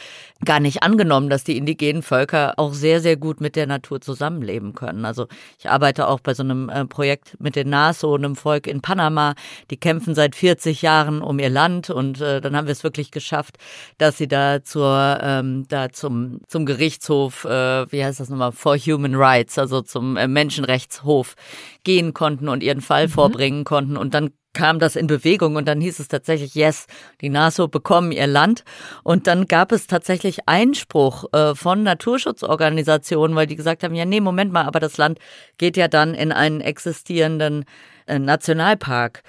[0.47, 4.73] gar nicht angenommen, dass die indigenen Völker auch sehr, sehr gut mit der Natur zusammenleben
[4.73, 5.05] können.
[5.05, 5.27] Also
[5.59, 9.35] ich arbeite auch bei so einem äh, Projekt mit den Naso, einem Volk in Panama.
[9.71, 13.11] Die kämpfen seit 40 Jahren um ihr Land und äh, dann haben wir es wirklich
[13.11, 13.59] geschafft,
[13.99, 18.79] dass sie da zur, ähm, da zum, zum Gerichtshof, äh, wie heißt das nochmal, for
[18.79, 21.35] Human Rights, also zum äh, Menschenrechtshof
[21.83, 23.11] gehen konnten und ihren Fall mhm.
[23.11, 23.97] vorbringen konnten.
[23.97, 26.87] Und dann kam das in Bewegung und dann hieß es tatsächlich, yes,
[27.21, 28.65] die NASO bekommen ihr Land.
[29.03, 34.21] Und dann gab es tatsächlich Einspruch äh, von Naturschutzorganisationen, weil die gesagt haben, ja, nee,
[34.21, 35.19] Moment mal, aber das Land
[35.59, 37.65] geht ja dann in einen existierenden
[38.07, 39.23] äh, Nationalpark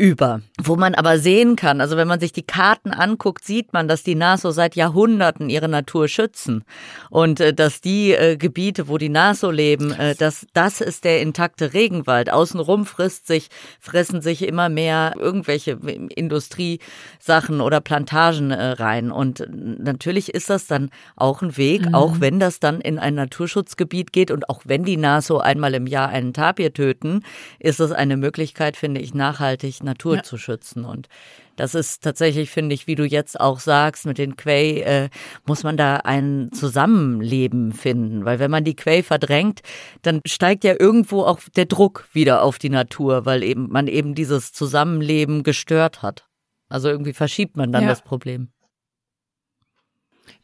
[0.00, 0.40] über.
[0.58, 4.02] Wo man aber sehen kann, also wenn man sich die Karten anguckt, sieht man, dass
[4.02, 6.64] die NASO seit Jahrhunderten ihre Natur schützen
[7.10, 11.20] und äh, dass die äh, Gebiete, wo die NASO leben, äh, dass das ist der
[11.20, 12.32] intakte Regenwald.
[12.32, 19.12] Außenrum frisst sich, fressen sich immer mehr irgendwelche Industriesachen oder Plantagen äh, rein.
[19.12, 21.94] Und natürlich ist das dann auch ein Weg, mhm.
[21.94, 25.86] auch wenn das dann in ein Naturschutzgebiet geht und auch wenn die NASO einmal im
[25.86, 27.22] Jahr einen Tapir töten,
[27.58, 30.22] ist es eine Möglichkeit, finde ich, nachhaltig Natur ja.
[30.22, 30.84] zu schützen.
[30.84, 31.08] Und
[31.56, 35.08] das ist tatsächlich, finde ich, wie du jetzt auch sagst, mit den Quay äh,
[35.46, 38.24] muss man da ein Zusammenleben finden.
[38.24, 39.60] Weil wenn man die Quay verdrängt,
[40.02, 44.14] dann steigt ja irgendwo auch der Druck wieder auf die Natur, weil eben man eben
[44.14, 46.26] dieses Zusammenleben gestört hat.
[46.68, 47.88] Also irgendwie verschiebt man dann ja.
[47.88, 48.48] das Problem.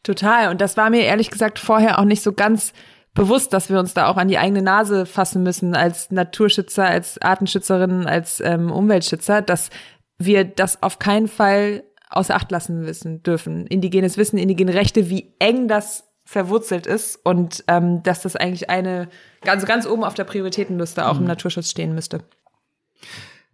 [0.03, 0.49] Total.
[0.49, 2.73] Und das war mir ehrlich gesagt vorher auch nicht so ganz
[3.17, 7.19] bewusst, dass wir uns da auch an die eigene Nase fassen müssen als Naturschützer, als
[7.19, 9.69] Artenschützerinnen, als ähm, Umweltschützer, dass
[10.19, 13.67] wir das auf keinen Fall außer Acht lassen wissen dürfen.
[13.67, 19.09] Indigenes Wissen, indigene Rechte, wie eng das verwurzelt ist und ähm, dass das eigentlich eine
[19.41, 21.21] ganz ganz oben auf der Prioritätenliste auch mhm.
[21.21, 22.23] im Naturschutz stehen müsste.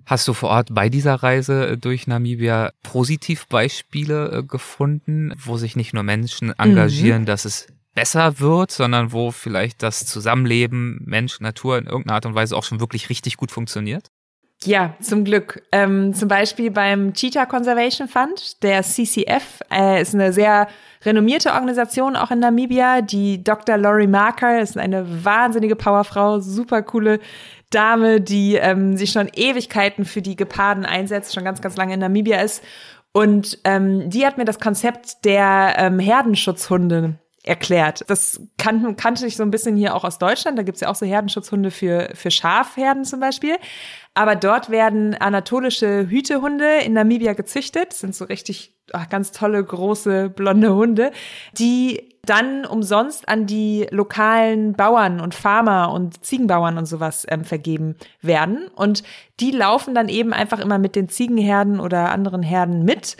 [0.06, 5.76] Hast du vor Ort bei dieser Reise äh, durch Namibia Positivbeispiele äh, gefunden, wo sich
[5.76, 7.28] nicht nur Menschen engagieren, mhm.
[7.28, 12.36] dass es besser wird, sondern wo vielleicht das Zusammenleben Mensch, Natur in irgendeiner Art und
[12.36, 14.10] Weise auch schon wirklich richtig gut funktioniert?
[14.66, 15.62] Ja, zum Glück.
[15.72, 20.68] Ähm, zum Beispiel beim Cheetah Conservation Fund, der CCF, äh, ist eine sehr
[21.04, 23.02] renommierte Organisation auch in Namibia.
[23.02, 23.78] Die Dr.
[23.78, 27.20] Laurie Marker ist eine wahnsinnige Powerfrau, super coole
[27.72, 32.00] Dame, die ähm, sich schon Ewigkeiten für die Geparden einsetzt, schon ganz, ganz lange in
[32.00, 32.64] Namibia ist.
[33.12, 38.06] Und ähm, die hat mir das Konzept der ähm, Herdenschutzhunde erklärt.
[38.08, 40.58] Das kan kannte ich so ein bisschen hier auch aus Deutschland.
[40.58, 43.56] Da gibt's ja auch so Herdenschutzhunde für, für Schafherden zum Beispiel.
[44.14, 47.92] Aber dort werden anatolische Hütehunde in Namibia gezüchtet.
[47.92, 51.12] Das sind so richtig ach, ganz tolle, große, blonde Hunde,
[51.58, 57.96] die dann umsonst an die lokalen Bauern und Farmer und Ziegenbauern und sowas ähm, vergeben
[58.22, 58.68] werden.
[58.76, 59.04] Und
[59.42, 63.18] die laufen dann eben einfach immer mit den Ziegenherden oder anderen Herden mit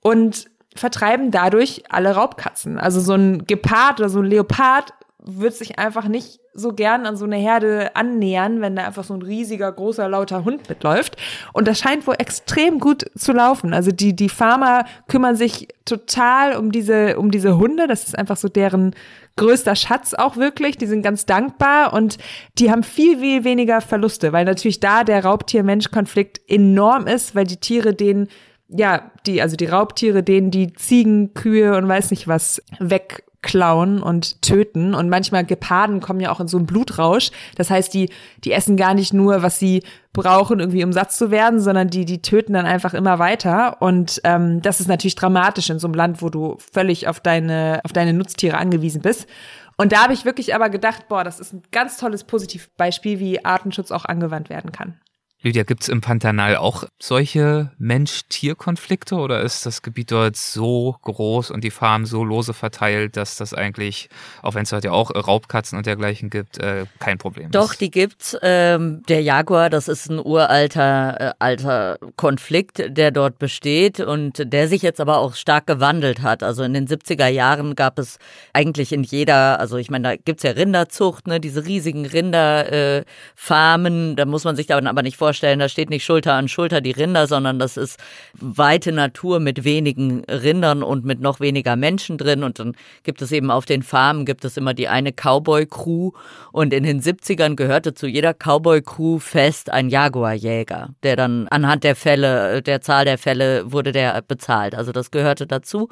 [0.00, 2.78] und vertreiben dadurch alle Raubkatzen.
[2.78, 4.92] Also so ein Gepard oder so ein Leopard
[5.28, 9.12] wird sich einfach nicht so gern an so eine Herde annähern, wenn da einfach so
[9.12, 11.16] ein riesiger, großer, lauter Hund mitläuft.
[11.52, 13.74] Und das scheint wohl extrem gut zu laufen.
[13.74, 17.88] Also die, die Farmer kümmern sich total um diese, um diese Hunde.
[17.88, 18.94] Das ist einfach so deren
[19.36, 20.78] größter Schatz auch wirklich.
[20.78, 22.18] Die sind ganz dankbar und
[22.58, 27.58] die haben viel, viel weniger Verluste, weil natürlich da der Raubtier-Mensch-Konflikt enorm ist, weil die
[27.58, 28.28] Tiere denen
[28.68, 34.42] ja, die, also die Raubtiere, denen die Ziegen, Kühe und weiß nicht was wegklauen und
[34.42, 34.94] töten.
[34.94, 37.30] Und manchmal Geparden kommen ja auch in so einen Blutrausch.
[37.56, 38.10] Das heißt, die,
[38.44, 42.04] die essen gar nicht nur, was sie brauchen, irgendwie um satt zu werden, sondern die,
[42.04, 43.80] die töten dann einfach immer weiter.
[43.80, 47.80] Und ähm, das ist natürlich dramatisch in so einem Land, wo du völlig auf deine,
[47.84, 49.28] auf deine Nutztiere angewiesen bist.
[49.76, 53.44] Und da habe ich wirklich aber gedacht, boah, das ist ein ganz tolles Positivbeispiel, wie
[53.44, 54.98] Artenschutz auch angewandt werden kann.
[55.42, 61.50] Lydia, gibt es im Pantanal auch solche Mensch-Tier-Konflikte oder ist das Gebiet dort so groß
[61.50, 64.08] und die Farmen so lose verteilt, dass das eigentlich,
[64.42, 67.70] auch wenn es dort ja auch Raubkatzen und dergleichen gibt, äh, kein Problem Doch, ist?
[67.70, 68.36] Doch, die gibt's.
[68.42, 74.68] Ähm, der Jaguar, das ist ein uralter äh, alter Konflikt, der dort besteht und der
[74.68, 76.42] sich jetzt aber auch stark gewandelt hat.
[76.42, 78.18] Also in den 70er Jahren gab es
[78.54, 84.16] eigentlich in jeder, also ich meine, da gibt's ja Rinderzucht, ne, diese riesigen Rinderfarmen, äh,
[84.16, 86.80] da muss man sich dann aber nicht vorstellen, vorstellen, da steht nicht Schulter an Schulter
[86.80, 87.98] die Rinder, sondern das ist
[88.34, 92.44] weite Natur mit wenigen Rindern und mit noch weniger Menschen drin.
[92.44, 96.12] Und dann gibt es eben auf den Farmen, gibt es immer die eine Cowboy-Crew.
[96.52, 101.96] Und in den 70ern gehörte zu jeder Cowboy-Crew fest ein Jaguarjäger, der dann anhand der
[101.96, 104.76] Fälle, der Zahl der Fälle wurde der bezahlt.
[104.76, 105.88] Also das gehörte dazu,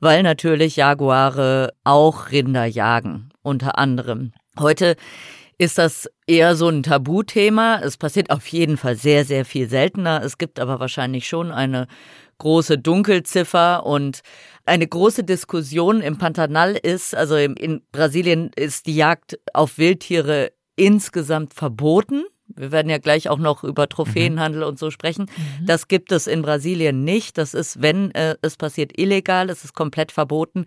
[0.00, 4.32] weil natürlich Jaguare auch Rinder jagen, unter anderem.
[4.58, 4.96] Heute
[5.62, 7.80] ist das eher so ein Tabuthema.
[7.84, 10.20] Es passiert auf jeden Fall sehr, sehr viel seltener.
[10.24, 11.86] Es gibt aber wahrscheinlich schon eine
[12.38, 14.22] große Dunkelziffer und
[14.66, 21.54] eine große Diskussion im Pantanal ist, also in Brasilien ist die Jagd auf Wildtiere insgesamt
[21.54, 22.24] verboten.
[22.56, 24.68] Wir werden ja gleich auch noch über Trophäenhandel mhm.
[24.68, 25.26] und so sprechen.
[25.60, 25.66] Mhm.
[25.66, 27.38] Das gibt es in Brasilien nicht.
[27.38, 29.50] Das ist, wenn äh, es passiert, illegal.
[29.50, 30.66] Es ist komplett verboten.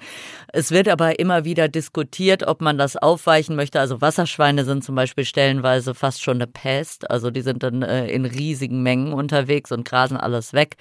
[0.54, 3.80] Es wird aber immer wieder diskutiert, ob man das aufweichen möchte.
[3.80, 7.10] Also Wasserschweine sind zum Beispiel stellenweise fast schon eine Pest.
[7.10, 10.78] Also die sind dann äh, in riesigen Mengen unterwegs und grasen alles weg.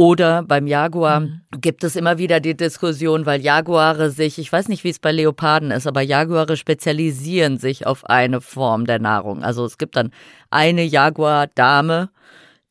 [0.00, 1.42] Oder beim Jaguar mhm.
[1.60, 5.12] gibt es immer wieder die Diskussion, weil Jaguare sich, ich weiß nicht, wie es bei
[5.12, 9.44] Leoparden ist, aber Jaguare spezialisieren sich auf eine Form der Nahrung.
[9.44, 10.10] Also es gibt dann
[10.48, 12.08] eine Jaguar-Dame,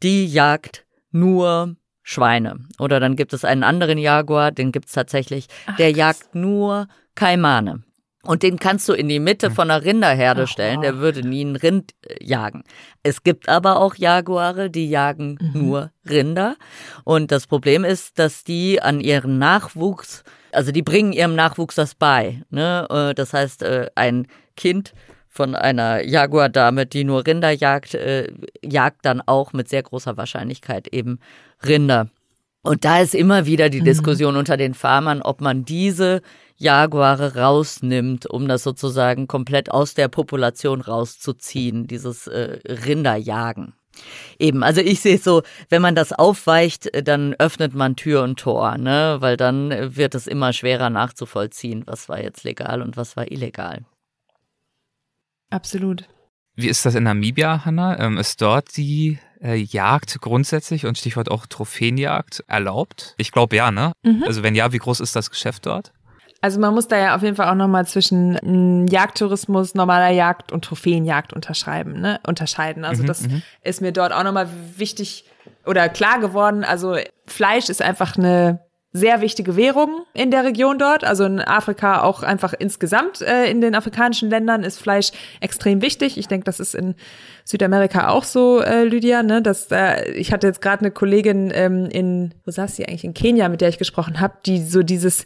[0.02, 2.62] die jagt nur Schweine.
[2.80, 6.88] Oder dann gibt es einen anderen Jaguar, den gibt es tatsächlich, Ach, der jagt nur
[7.14, 7.84] Kaimane.
[8.30, 9.56] Und den kannst du in die Mitte hm.
[9.56, 12.64] von einer Rinderherde stellen, der würde nie ein Rind äh, jagen.
[13.02, 15.52] Es gibt aber auch Jaguare, die jagen mhm.
[15.54, 16.56] nur Rinder.
[17.04, 21.96] Und das Problem ist, dass die an ihren Nachwuchs, also die bringen ihrem Nachwuchs das
[21.96, 22.44] bei.
[22.52, 22.86] Ne?
[22.92, 24.94] Äh, das heißt, äh, ein Kind
[25.28, 27.98] von einer Jaguardame, die nur Rinder jagt,
[28.62, 31.20] jagt dann auch mit sehr großer Wahrscheinlichkeit eben
[31.66, 32.10] Rinder.
[32.62, 33.86] Und da ist immer wieder die mhm.
[33.86, 36.22] Diskussion unter den Farmern, ob man diese
[36.60, 43.74] Jaguare rausnimmt, um das sozusagen komplett aus der Population rauszuziehen, dieses äh, Rinderjagen.
[44.38, 48.40] Eben, also ich sehe es so, wenn man das aufweicht, dann öffnet man Tür und
[48.40, 49.18] Tor, ne?
[49.20, 53.86] Weil dann wird es immer schwerer nachzuvollziehen, was war jetzt legal und was war illegal.
[55.50, 56.08] Absolut.
[56.56, 58.00] Wie ist das in Namibia, Hanna?
[58.00, 63.16] Ähm, ist dort die äh, Jagd grundsätzlich und Stichwort auch Trophäenjagd erlaubt?
[63.18, 63.94] Ich glaube ja, ne?
[64.04, 64.24] Mhm.
[64.24, 65.94] Also wenn ja, wie groß ist das Geschäft dort?
[66.42, 70.52] Also man muss da ja auf jeden Fall auch nochmal zwischen m, Jagdtourismus, normaler Jagd
[70.52, 72.20] und Trophäenjagd unterschreiben, ne?
[72.26, 72.86] unterscheiden.
[72.86, 73.42] Also mhm, das mhm.
[73.62, 74.48] ist mir dort auch nochmal
[74.78, 75.26] wichtig
[75.66, 76.64] oder klar geworden.
[76.64, 81.04] Also Fleisch ist einfach eine sehr wichtige Währung in der Region dort.
[81.04, 86.18] Also in Afrika auch einfach insgesamt äh, in den afrikanischen Ländern ist Fleisch extrem wichtig.
[86.18, 86.96] Ich denke, das ist in
[87.46, 89.22] Südamerika auch so, äh, Lydia.
[89.22, 89.44] Ne?
[89.44, 93.14] Das, äh, ich hatte jetzt gerade eine Kollegin ähm, in, wo saß sie eigentlich in
[93.14, 95.26] Kenia, mit der ich gesprochen habe, die so dieses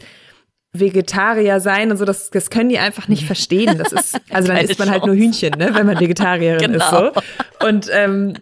[0.74, 3.78] Vegetarier sein und so, das, das können die einfach nicht verstehen.
[3.78, 6.84] Das ist, also dann isst man halt nur Hühnchen, ne, wenn man Vegetarierin genau.
[6.84, 7.68] ist so.
[7.68, 8.34] Und ähm,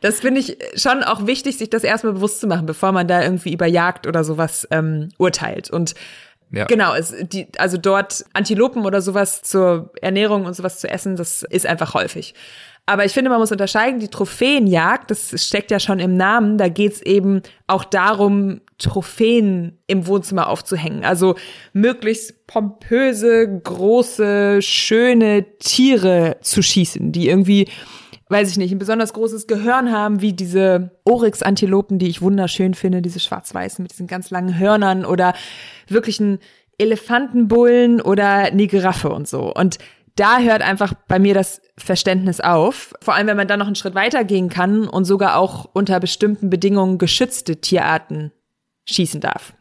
[0.00, 3.22] das finde ich schon auch wichtig, sich das erstmal bewusst zu machen, bevor man da
[3.22, 5.70] irgendwie über Jagd oder sowas ähm, urteilt.
[5.70, 5.94] Und
[6.50, 6.64] ja.
[6.64, 11.42] Genau, es, die, also dort Antilopen oder sowas zur Ernährung und sowas zu essen, das
[11.42, 12.34] ist einfach häufig.
[12.86, 16.68] Aber ich finde, man muss unterscheiden, die Trophäenjagd, das steckt ja schon im Namen, da
[16.68, 21.04] geht's eben auch darum, Trophäen im Wohnzimmer aufzuhängen.
[21.04, 21.34] Also
[21.72, 27.68] möglichst pompöse, große, schöne Tiere zu schießen, die irgendwie,
[28.28, 33.00] weiß ich nicht, ein besonders großes Gehörn haben, wie diese Oryx-Antilopen, die ich wunderschön finde,
[33.00, 35.34] diese schwarz-weißen mit diesen ganz langen Hörnern oder
[35.88, 36.38] wirklich ein
[36.78, 39.52] Elefantenbullen oder eine Giraffe und so.
[39.54, 39.78] Und
[40.16, 42.94] da hört einfach bei mir das Verständnis auf.
[43.00, 46.00] Vor allem, wenn man dann noch einen Schritt weiter gehen kann und sogar auch unter
[46.00, 48.32] bestimmten Bedingungen geschützte Tierarten
[48.86, 49.52] schießen darf.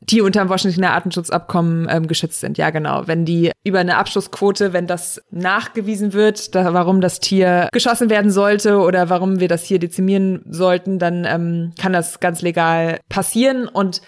[0.00, 2.58] Die unter dem Washingtoner Artenschutzabkommen ähm, geschützt sind.
[2.58, 3.06] Ja, genau.
[3.06, 8.30] Wenn die über eine Abschussquote, wenn das nachgewiesen wird, da, warum das Tier geschossen werden
[8.30, 13.66] sollte oder warum wir das hier dezimieren sollten, dann ähm, kann das ganz legal passieren.
[13.66, 14.02] Und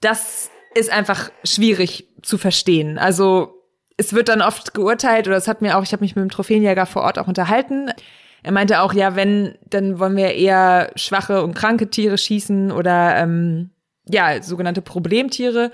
[0.00, 2.98] das ist einfach schwierig zu verstehen.
[2.98, 3.54] Also
[3.96, 6.30] es wird dann oft geurteilt, oder es hat mir auch, ich habe mich mit dem
[6.30, 7.90] Trophäenjäger vor Ort auch unterhalten.
[8.42, 13.16] Er meinte auch, ja, wenn, dann wollen wir eher schwache und kranke Tiere schießen oder
[13.16, 13.70] ähm,
[14.12, 15.70] ja, sogenannte Problemtiere.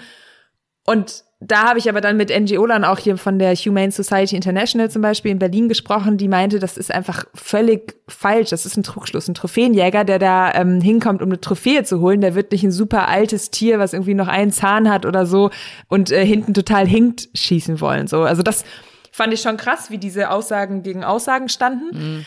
[0.84, 4.90] Und da habe ich aber dann mit NGO-Lern auch hier von der Humane Society International
[4.90, 8.50] zum Beispiel in Berlin gesprochen, die meinte, das ist einfach völlig falsch.
[8.50, 9.28] Das ist ein Trugschluss.
[9.28, 12.72] Ein Trophäenjäger, der da ähm, hinkommt, um eine Trophäe zu holen, der wird nicht ein
[12.72, 15.50] super altes Tier, was irgendwie noch einen Zahn hat oder so
[15.88, 18.06] und äh, hinten total hinkt, schießen wollen.
[18.06, 18.64] So, also das
[19.12, 21.86] fand ich schon krass, wie diese Aussagen gegen Aussagen standen.
[21.92, 22.26] Mhm.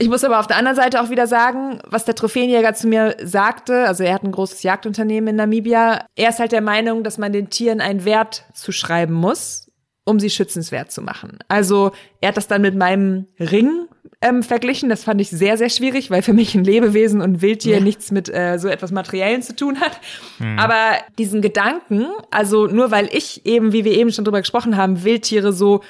[0.00, 3.16] Ich muss aber auf der anderen Seite auch wieder sagen, was der Trophäenjäger zu mir
[3.22, 7.18] sagte, also er hat ein großes Jagdunternehmen in Namibia, er ist halt der Meinung, dass
[7.18, 9.70] man den Tieren einen Wert zuschreiben muss,
[10.06, 11.38] um sie schützenswert zu machen.
[11.48, 13.88] Also er hat das dann mit meinem Ring
[14.22, 14.88] ähm, verglichen.
[14.88, 17.82] Das fand ich sehr, sehr schwierig, weil für mich ein Lebewesen und Wildtier ja.
[17.82, 20.00] nichts mit äh, so etwas Materiellen zu tun hat.
[20.38, 20.58] Hm.
[20.58, 25.04] Aber diesen Gedanken, also nur weil ich eben, wie wir eben schon drüber gesprochen haben,
[25.04, 25.82] Wildtiere so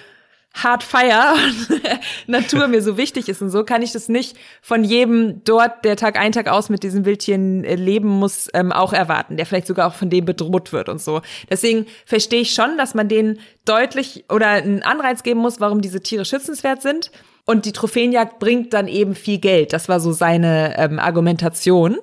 [0.54, 1.82] hard fire und
[2.26, 5.96] Natur mir so wichtig ist und so, kann ich das nicht von jedem dort, der
[5.96, 9.66] Tag ein, Tag aus mit diesen Wildtieren äh, leben muss, ähm, auch erwarten, der vielleicht
[9.66, 11.22] sogar auch von dem bedroht wird und so.
[11.48, 16.00] Deswegen verstehe ich schon, dass man denen deutlich oder einen Anreiz geben muss, warum diese
[16.00, 17.10] Tiere schützenswert sind.
[17.46, 19.72] Und die Trophäenjagd bringt dann eben viel Geld.
[19.72, 21.98] Das war so seine ähm, Argumentation.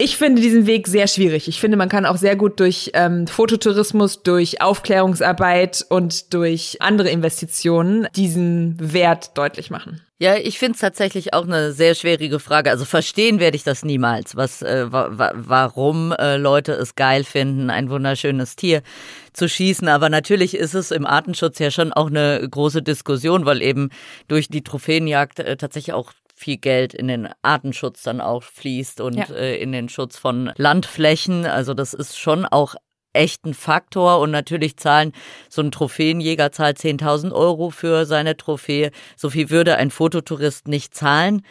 [0.00, 1.48] Ich finde diesen Weg sehr schwierig.
[1.48, 7.10] Ich finde, man kann auch sehr gut durch ähm, Fototourismus, durch Aufklärungsarbeit und durch andere
[7.10, 10.00] Investitionen diesen Wert deutlich machen.
[10.20, 12.70] Ja, ich finde es tatsächlich auch eine sehr schwierige Frage.
[12.70, 17.68] Also verstehen werde ich das niemals, was, äh, wa warum äh, Leute es geil finden,
[17.68, 18.82] ein wunderschönes Tier
[19.32, 19.88] zu schießen.
[19.88, 23.90] Aber natürlich ist es im Artenschutz ja schon auch eine große Diskussion, weil eben
[24.28, 29.16] durch die Trophäenjagd äh, tatsächlich auch viel Geld in den Artenschutz dann auch fließt und
[29.16, 29.26] ja.
[29.34, 31.44] äh, in den Schutz von Landflächen.
[31.44, 32.74] Also das ist schon auch
[33.12, 35.12] echt ein Faktor und natürlich zahlen
[35.48, 38.90] so ein Trophäenjäger zahlt 10.000 Euro für seine Trophäe.
[39.16, 41.42] So viel würde ein Fototourist nicht zahlen.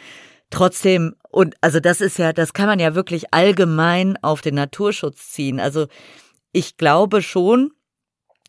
[0.50, 5.30] Trotzdem, und also das ist ja, das kann man ja wirklich allgemein auf den Naturschutz
[5.30, 5.60] ziehen.
[5.60, 5.86] Also
[6.52, 7.72] ich glaube schon,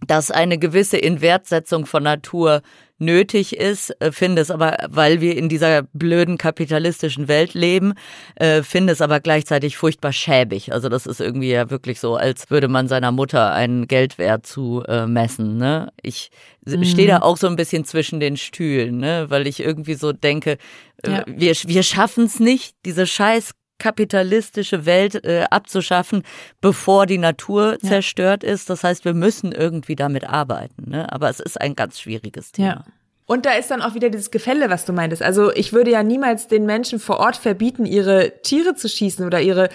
[0.05, 2.61] dass eine gewisse Inwertsetzung von Natur
[2.99, 7.93] nötig ist, äh, finde es aber, weil wir in dieser blöden kapitalistischen Welt leben,
[8.35, 10.73] äh, finde es aber gleichzeitig furchtbar schäbig.
[10.73, 14.83] Also das ist irgendwie ja wirklich so, als würde man seiner Mutter einen Geldwert zu
[14.87, 15.57] äh, messen.
[15.57, 15.91] Ne?
[16.01, 16.29] Ich
[16.65, 16.83] mhm.
[16.83, 19.25] stehe da auch so ein bisschen zwischen den Stühlen, ne?
[19.29, 20.57] weil ich irgendwie so denke,
[21.05, 21.23] ja.
[21.25, 26.23] wir, wir schaffen es nicht, diese scheiß kapitalistische Welt äh, abzuschaffen,
[26.61, 27.89] bevor die Natur ja.
[27.89, 28.69] zerstört ist.
[28.69, 30.89] Das heißt, wir müssen irgendwie damit arbeiten.
[30.89, 31.11] Ne?
[31.11, 32.67] Aber es ist ein ganz schwieriges Thema.
[32.67, 32.85] Ja.
[33.25, 35.21] Und da ist dann auch wieder dieses Gefälle, was du meintest.
[35.21, 39.39] Also ich würde ja niemals den Menschen vor Ort verbieten, ihre Tiere zu schießen oder
[39.39, 39.69] ihre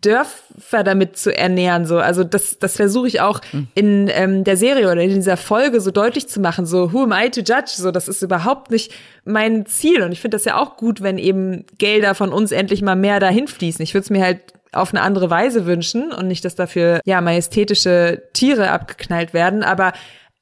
[0.00, 1.86] Dörfer damit zu ernähren.
[1.86, 3.68] So, also das, das versuche ich auch hm.
[3.74, 6.66] in ähm, der Serie oder in dieser Folge so deutlich zu machen.
[6.66, 7.72] So, who am I to judge?
[7.76, 8.92] So, das ist überhaupt nicht
[9.24, 10.02] mein Ziel.
[10.02, 13.20] Und ich finde das ja auch gut, wenn eben Gelder von uns endlich mal mehr
[13.20, 13.82] dahin fließen.
[13.82, 14.40] Ich würde es mir halt
[14.72, 19.62] auf eine andere Weise wünschen und nicht, dass dafür ja majestätische Tiere abgeknallt werden.
[19.62, 19.92] Aber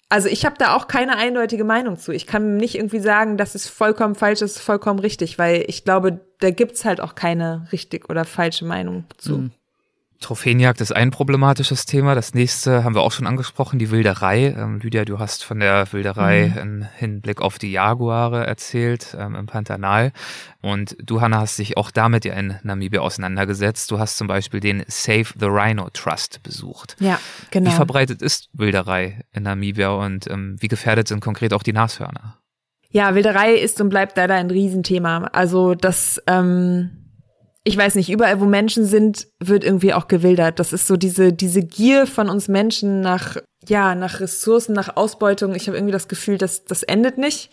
[0.09, 2.13] also ich habe da auch keine eindeutige Meinung zu.
[2.13, 5.85] Ich kann nicht irgendwie sagen, das ist vollkommen falsch, das ist vollkommen richtig, weil ich
[5.85, 9.39] glaube, da gibt's halt auch keine richtig oder falsche Meinung zu.
[9.39, 9.51] Mhm.
[10.21, 12.15] Trophäenjagd ist ein problematisches Thema.
[12.15, 14.55] Das nächste haben wir auch schon angesprochen, die Wilderei.
[14.57, 16.61] Ähm, Lydia, du hast von der Wilderei mhm.
[16.61, 20.13] im Hinblick auf die Jaguare erzählt ähm, im Pantanal.
[20.63, 23.91] Und du, Hanna, hast dich auch damit ja in Namibia auseinandergesetzt.
[23.91, 26.97] Du hast zum Beispiel den Save the Rhino Trust besucht.
[26.99, 27.71] Ja, genau.
[27.71, 32.39] Wie verbreitet ist Wilderei in Namibia und ähm, wie gefährdet sind konkret auch die Nashörner?
[32.91, 35.29] Ja, Wilderei ist und bleibt leider ein Riesenthema.
[35.33, 37.06] Also das ähm
[37.67, 40.61] ich weiß nicht, überall, wo Menschen sind, wird irgendwie auch gewildert.
[40.61, 45.53] Das ist so diese, diese Gier von uns Menschen nach, ja, nach Ressourcen, nach Ausbeutung.
[45.57, 47.51] Ich habe irgendwie das Gefühl, dass das endet nicht.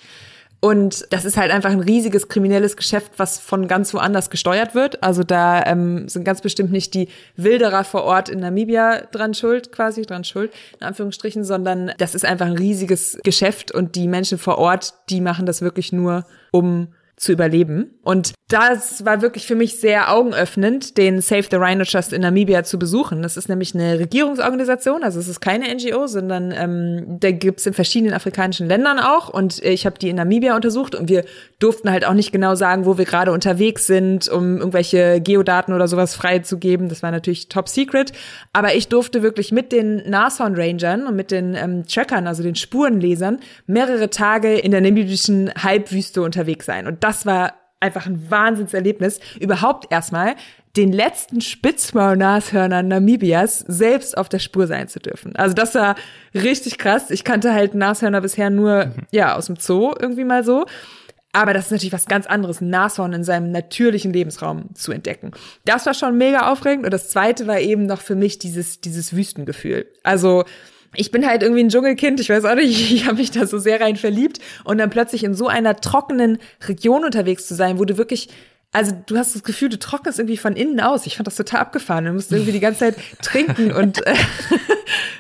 [0.60, 5.02] Und das ist halt einfach ein riesiges kriminelles Geschäft, was von ganz woanders gesteuert wird.
[5.02, 9.72] Also da ähm, sind ganz bestimmt nicht die Wilderer vor Ort in Namibia dran schuld,
[9.72, 14.38] quasi dran schuld, in Anführungsstrichen, sondern das ist einfach ein riesiges Geschäft und die Menschen
[14.38, 18.00] vor Ort, die machen das wirklich nur, um zu überleben.
[18.04, 22.64] Und das war wirklich für mich sehr augenöffnend, den Save the Rhino Trust in Namibia
[22.64, 23.24] zu besuchen.
[23.24, 27.74] Das ist nämlich eine Regierungsorganisation, also es ist keine NGO, sondern ähm, da gibt's in
[27.74, 29.30] verschiedenen afrikanischen Ländern auch.
[29.30, 31.26] Und ich habe die in Namibia untersucht und wir
[31.58, 35.88] durften halt auch nicht genau sagen, wo wir gerade unterwegs sind, um irgendwelche Geodaten oder
[35.88, 36.90] sowas freizugeben.
[36.90, 38.12] Das war natürlich top secret.
[38.52, 42.54] Aber ich durfte wirklich mit den Nashorn Rangern und mit den ähm, Trackern, also den
[42.54, 46.86] Spurenlesern, mehrere Tage in der namibischen Halbwüste unterwegs sein.
[46.86, 50.36] Und das war einfach ein Wahnsinnserlebnis, überhaupt erstmal
[50.76, 55.36] den letzten Spitzmaulnashörnern Namibias selbst auf der Spur sein zu dürfen.
[55.36, 55.96] Also das war
[56.34, 57.12] richtig krass.
[57.12, 58.94] Ich kannte halt Nashörner bisher nur, mhm.
[59.12, 60.66] ja, aus dem Zoo irgendwie mal so.
[61.32, 65.32] Aber das ist natürlich was ganz anderes, ein Nashorn in seinem natürlichen Lebensraum zu entdecken.
[65.66, 66.86] Das war schon mega aufregend.
[66.86, 69.88] Und das zweite war eben noch für mich dieses, dieses Wüstengefühl.
[70.04, 70.44] Also,
[70.96, 73.58] ich bin halt irgendwie ein Dschungelkind, ich weiß auch nicht, ich habe mich da so
[73.58, 74.40] sehr rein verliebt.
[74.64, 78.30] Und dann plötzlich in so einer trockenen Region unterwegs zu sein, wo du wirklich
[78.74, 81.06] also du hast das Gefühl, du trocknest irgendwie von innen aus.
[81.06, 82.06] Ich fand das total abgefahren.
[82.06, 84.16] Du musst irgendwie die ganze Zeit trinken und äh,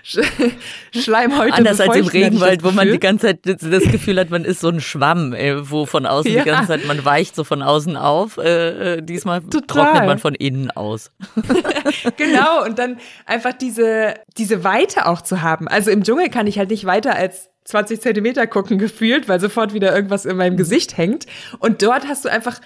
[0.91, 4.59] Schleimhäute Anders als im Regenwald, wo man die ganze Zeit das Gefühl hat, man ist
[4.59, 6.43] so ein Schwamm, äh, wo von außen ja.
[6.43, 8.37] die ganze Zeit, man weicht so von außen auf.
[8.37, 9.67] Äh, äh diesmal Total.
[9.67, 11.11] trocknet man von innen aus.
[12.17, 12.97] genau, und dann
[13.27, 15.67] einfach diese, diese Weite auch zu haben.
[15.67, 19.73] Also im Dschungel kann ich halt nicht weiter als 20 Zentimeter gucken gefühlt, weil sofort
[19.73, 21.27] wieder irgendwas in meinem Gesicht hängt.
[21.59, 22.59] Und dort hast du einfach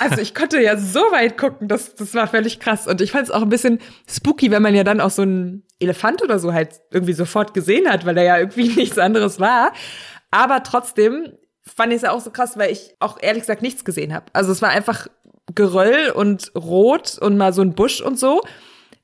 [0.00, 2.86] also ich konnte ja so weit gucken, das, das war völlig krass.
[2.86, 5.64] Und ich fand es auch ein bisschen spooky, wenn man ja dann auch so einen
[5.80, 9.72] Elefant oder so halt irgendwie sofort gesehen hat, weil er ja irgendwie nichts anderes war.
[10.30, 11.32] Aber trotzdem
[11.62, 14.26] fand ich es ja auch so krass, weil ich auch ehrlich gesagt nichts gesehen habe.
[14.32, 15.08] Also es war einfach
[15.54, 18.42] Geröll und Rot und mal so ein Busch und so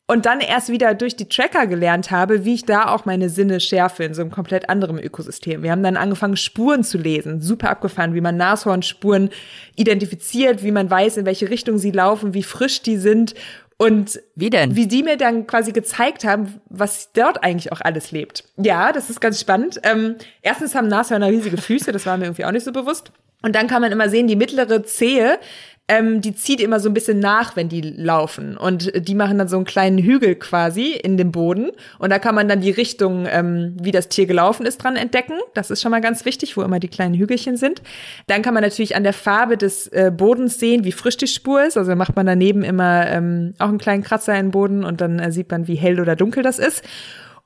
[0.06, 3.58] und dann erst wieder durch die Tracker gelernt habe, wie ich da auch meine Sinne
[3.58, 5.62] schärfe in so einem komplett anderen Ökosystem.
[5.62, 7.40] Wir haben dann angefangen, Spuren zu lesen.
[7.40, 9.30] Super abgefahren, wie man Nashornspuren
[9.76, 13.34] identifiziert, wie man weiß, in welche Richtung sie laufen, wie frisch die sind
[13.78, 14.76] und wie denn?
[14.76, 18.44] Wie die mir dann quasi gezeigt haben, was dort eigentlich auch alles lebt.
[18.58, 19.80] Ja, das ist ganz spannend.
[19.84, 23.10] Ähm, erstens haben Nashörner riesige Füße, das war mir irgendwie auch nicht so bewusst.
[23.42, 25.38] Und dann kann man immer sehen, die mittlere Zehe
[25.86, 28.56] ähm, die zieht immer so ein bisschen nach, wenn die laufen.
[28.56, 31.72] Und die machen dann so einen kleinen Hügel quasi in dem Boden.
[31.98, 35.34] Und da kann man dann die Richtung, ähm, wie das Tier gelaufen ist, dran entdecken.
[35.52, 37.82] Das ist schon mal ganz wichtig, wo immer die kleinen Hügelchen sind.
[38.28, 41.62] Dann kann man natürlich an der Farbe des äh, Bodens sehen, wie frisch die Spur
[41.62, 41.76] ist.
[41.76, 45.18] Also macht man daneben immer ähm, auch einen kleinen Kratzer in den Boden und dann
[45.18, 46.82] äh, sieht man, wie hell oder dunkel das ist.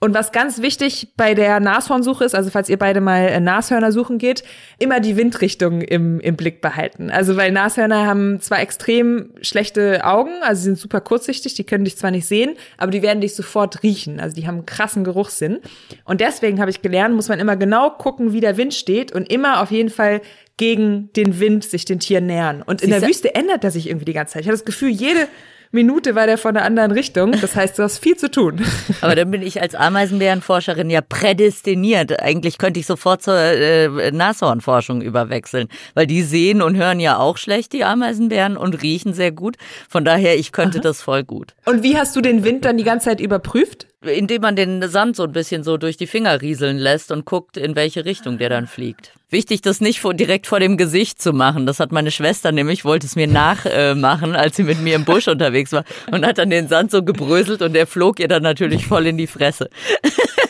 [0.00, 3.90] Und was ganz wichtig bei der Nashornsuche ist, also falls ihr beide mal äh, Nashörner
[3.90, 4.44] suchen geht,
[4.78, 7.10] immer die Windrichtung im, im Blick behalten.
[7.10, 11.84] Also weil Nashörner haben zwar extrem schlechte Augen, also sie sind super kurzsichtig, die können
[11.84, 14.20] dich zwar nicht sehen, aber die werden dich sofort riechen.
[14.20, 15.58] Also die haben einen krassen Geruchssinn.
[16.04, 19.28] Und deswegen habe ich gelernt, muss man immer genau gucken, wie der Wind steht und
[19.32, 20.20] immer auf jeden Fall
[20.58, 22.62] gegen den Wind sich den Tieren nähern.
[22.62, 24.42] Und in der Wüste ändert er sich irgendwie die ganze Zeit.
[24.42, 25.26] Ich habe das Gefühl, jede
[25.70, 27.32] Minute war der von der anderen Richtung.
[27.32, 28.64] Das heißt, du hast viel zu tun.
[29.02, 32.22] Aber dann bin ich als Ameisenbärenforscherin ja prädestiniert.
[32.22, 37.36] Eigentlich könnte ich sofort zur äh, Nashornforschung überwechseln, weil die sehen und hören ja auch
[37.36, 39.56] schlecht, die Ameisenbären, und riechen sehr gut.
[39.88, 40.82] Von daher, ich könnte Aha.
[40.82, 41.54] das voll gut.
[41.66, 43.86] Und wie hast du den Wind dann die ganze Zeit überprüft?
[44.00, 47.56] Indem man den Sand so ein bisschen so durch die Finger rieseln lässt und guckt,
[47.56, 49.17] in welche Richtung der dann fliegt.
[49.30, 51.66] Wichtig, das nicht vor, direkt vor dem Gesicht zu machen.
[51.66, 55.04] Das hat meine Schwester nämlich, wollte es mir nachmachen, äh, als sie mit mir im
[55.04, 58.42] Busch unterwegs war und hat dann den Sand so gebröselt und der flog ihr dann
[58.42, 59.68] natürlich voll in die Fresse.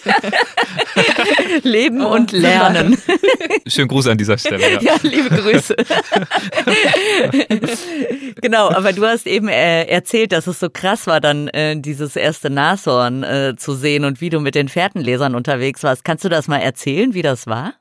[1.65, 2.97] Leben oh, und Lernen.
[3.67, 4.75] Schönen Gruß an dieser Stelle.
[4.75, 5.75] Ja, ja liebe Grüße.
[8.41, 12.15] genau, aber du hast eben äh, erzählt, dass es so krass war, dann äh, dieses
[12.15, 16.05] erste Nashorn äh, zu sehen und wie du mit den Fährtenlesern unterwegs warst.
[16.05, 17.75] Kannst du das mal erzählen, wie das war?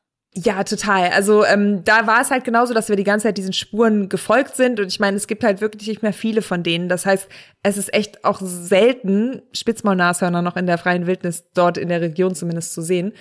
[0.44, 1.10] Ja, total.
[1.10, 4.56] Also ähm, da war es halt genauso, dass wir die ganze Zeit diesen Spuren gefolgt
[4.56, 4.80] sind.
[4.80, 6.90] Und ich meine, es gibt halt wirklich nicht mehr viele von denen.
[6.90, 7.28] Das heißt,
[7.64, 12.36] es ist echt auch selten, Spitzmaulnashörner noch in der freien Wildnis dort in der Region
[12.36, 13.14] zumindest zu sehen.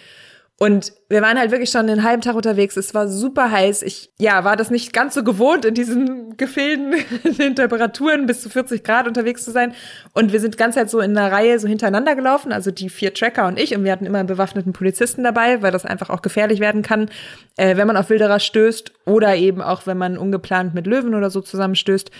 [0.58, 2.78] Und wir waren halt wirklich schon einen halben Tag unterwegs.
[2.78, 3.82] Es war super heiß.
[3.82, 6.94] Ich, ja, war das nicht ganz so gewohnt, in diesen Gefilden,
[7.24, 9.74] in den Temperaturen bis zu 40 Grad unterwegs zu sein.
[10.14, 13.12] Und wir sind ganz halt so in einer Reihe so hintereinander gelaufen, also die vier
[13.12, 13.76] Tracker und ich.
[13.76, 17.10] Und wir hatten immer einen bewaffneten Polizisten dabei, weil das einfach auch gefährlich werden kann,
[17.58, 21.28] äh, wenn man auf Wilderer stößt oder eben auch, wenn man ungeplant mit Löwen oder
[21.28, 22.10] so zusammenstößt.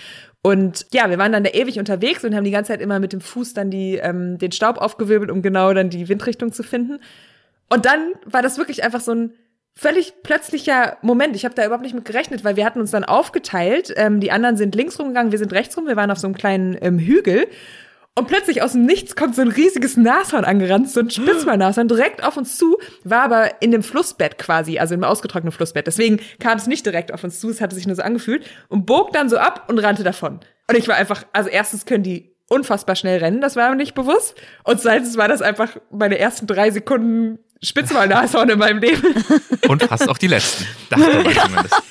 [0.43, 3.13] Und ja, wir waren dann da ewig unterwegs und haben die ganze Zeit immer mit
[3.13, 6.99] dem Fuß dann die, ähm, den Staub aufgewirbelt, um genau dann die Windrichtung zu finden.
[7.69, 9.33] Und dann war das wirklich einfach so ein
[9.75, 11.35] völlig plötzlicher Moment.
[11.35, 13.93] Ich habe da überhaupt nicht mit gerechnet, weil wir hatten uns dann aufgeteilt.
[13.95, 15.87] Ähm, die anderen sind links rumgegangen, wir sind rechts rum.
[15.87, 17.47] Wir waren auf so einem kleinen ähm, Hügel.
[18.17, 22.23] Und plötzlich aus dem Nichts kommt so ein riesiges Nashorn angerannt, so ein Spitzmalnashorn direkt
[22.23, 25.85] auf uns zu, war aber in dem Flussbett quasi, also im ausgetrockneten Flussbett.
[25.85, 28.87] Deswegen kam es nicht direkt auf uns zu, es hatte sich nur so angefühlt und
[28.87, 30.39] bog dann so ab und rannte davon.
[30.67, 33.93] Und ich war einfach, also erstens können die unfassbar schnell rennen, das war mir nicht
[33.93, 34.33] bewusst.
[34.63, 39.23] Und zweitens war das einfach meine ersten drei Sekunden Spitzmalnashorn in meinem Leben.
[39.67, 41.83] Und fast auch die letzten, dachte man zumindest.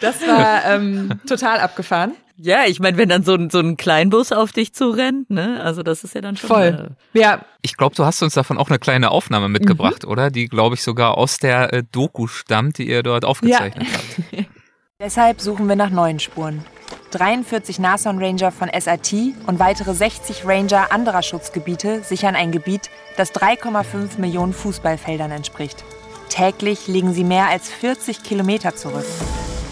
[0.00, 2.14] Das war ähm, total abgefahren.
[2.40, 5.60] Ja, ich meine, wenn dann so ein, so ein Kleinbus auf dich zurennt, ne?
[5.60, 6.48] Also das ist ja dann schon.
[6.48, 6.94] Voll.
[7.14, 7.44] Äh, ja.
[7.62, 10.10] Ich glaube, du hast uns davon auch eine kleine Aufnahme mitgebracht, mhm.
[10.10, 10.30] oder?
[10.30, 14.38] Die, glaube ich, sogar aus der äh, Doku stammt, die ihr dort aufgezeichnet ja.
[14.38, 14.48] habt.
[15.00, 16.64] Deshalb suchen wir nach neuen Spuren.
[17.10, 19.12] 43 Nashorn Ranger von SAT
[19.46, 25.84] und weitere 60 Ranger anderer Schutzgebiete sichern ein Gebiet, das 3,5 Millionen Fußballfeldern entspricht.
[26.28, 29.06] Täglich legen sie mehr als 40 Kilometer zurück.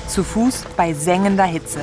[0.08, 1.80] Zu Fuß bei sengender Hitze.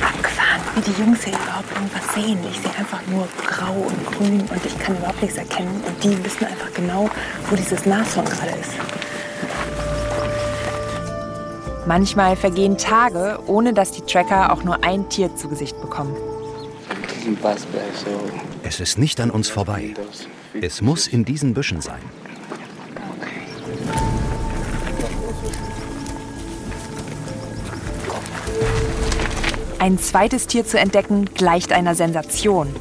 [0.00, 2.38] Abgefahren, wie die Jungs hier überhaupt irgendwas sehen.
[2.50, 5.82] Ich sehe einfach nur grau und grün und ich kann überhaupt nichts erkennen.
[5.86, 7.10] Und die wissen einfach genau,
[7.50, 9.03] wo dieses Nashorn gerade ist.
[11.86, 16.16] Manchmal vergehen Tage, ohne dass die Tracker auch nur ein Tier zu Gesicht bekommen.
[18.62, 19.94] Es ist nicht an uns vorbei.
[20.60, 22.00] Es muss in diesen Büschen sein.
[29.78, 32.74] Ein zweites Tier zu entdecken gleicht einer Sensation.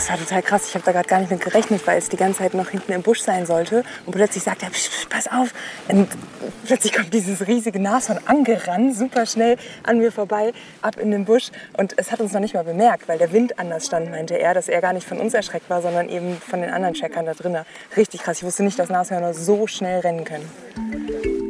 [0.00, 0.66] Das war total krass.
[0.66, 2.90] Ich habe da gerade gar nicht mit gerechnet, weil es die ganze Zeit noch hinten
[2.92, 3.84] im Busch sein sollte.
[4.06, 5.52] Und plötzlich sagt er, psch, psch, pass auf.
[5.88, 6.08] Und
[6.64, 11.50] plötzlich kommt dieses riesige Nashorn angerannt, super schnell an mir vorbei, ab in den Busch.
[11.76, 14.54] Und es hat uns noch nicht mal bemerkt, weil der Wind anders stand, meinte er,
[14.54, 17.34] dass er gar nicht von uns erschreckt war, sondern eben von den anderen Checkern da
[17.34, 17.66] drinnen.
[17.94, 18.38] Richtig krass.
[18.38, 21.49] Ich wusste nicht, dass Nashörner so schnell rennen können.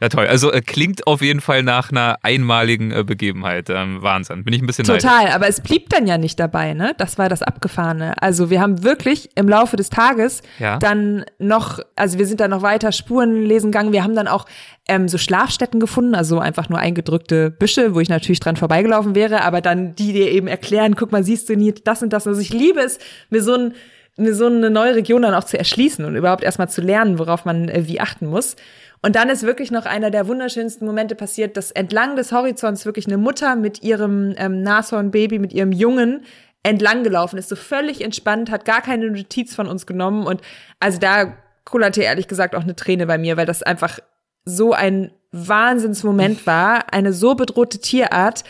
[0.00, 0.26] Ja, toll.
[0.26, 3.68] Also äh, klingt auf jeden Fall nach einer einmaligen äh, Begebenheit.
[3.68, 4.44] Ähm, Wahnsinn.
[4.44, 5.34] Bin ich ein bisschen Total, neidisch.
[5.34, 6.94] aber es blieb dann ja nicht dabei, ne?
[6.96, 8.14] Das war das Abgefahrene.
[8.22, 10.78] Also wir haben wirklich im Laufe des Tages Ja.
[10.78, 13.92] dann noch, also wir sind dann noch weiter Spuren lesen gegangen.
[13.92, 14.46] Wir haben dann auch
[14.88, 19.42] ähm, so Schlafstätten gefunden, also einfach nur eingedrückte Büsche, wo ich natürlich dran vorbeigelaufen wäre,
[19.42, 22.26] aber dann die dir eben erklären, guck mal, siehst du nicht das und das.
[22.26, 22.98] Also ich liebe es,
[23.28, 23.74] mir so ein
[24.16, 27.44] mir so eine neue Region dann auch zu erschließen und überhaupt erstmal zu lernen, worauf
[27.46, 28.56] man äh, wie achten muss.
[29.02, 33.06] Und dann ist wirklich noch einer der wunderschönsten Momente passiert, dass entlang des Horizonts wirklich
[33.06, 36.24] eine Mutter mit ihrem ähm, Nashorn-Baby, mit ihrem Jungen
[36.62, 40.42] entlang gelaufen ist, so völlig entspannt, hat gar keine Notiz von uns genommen und
[40.78, 41.34] also da
[41.64, 43.98] kullerte ehrlich gesagt auch eine Träne bei mir, weil das einfach
[44.44, 48.44] so ein Wahnsinnsmoment war, eine so bedrohte Tierart,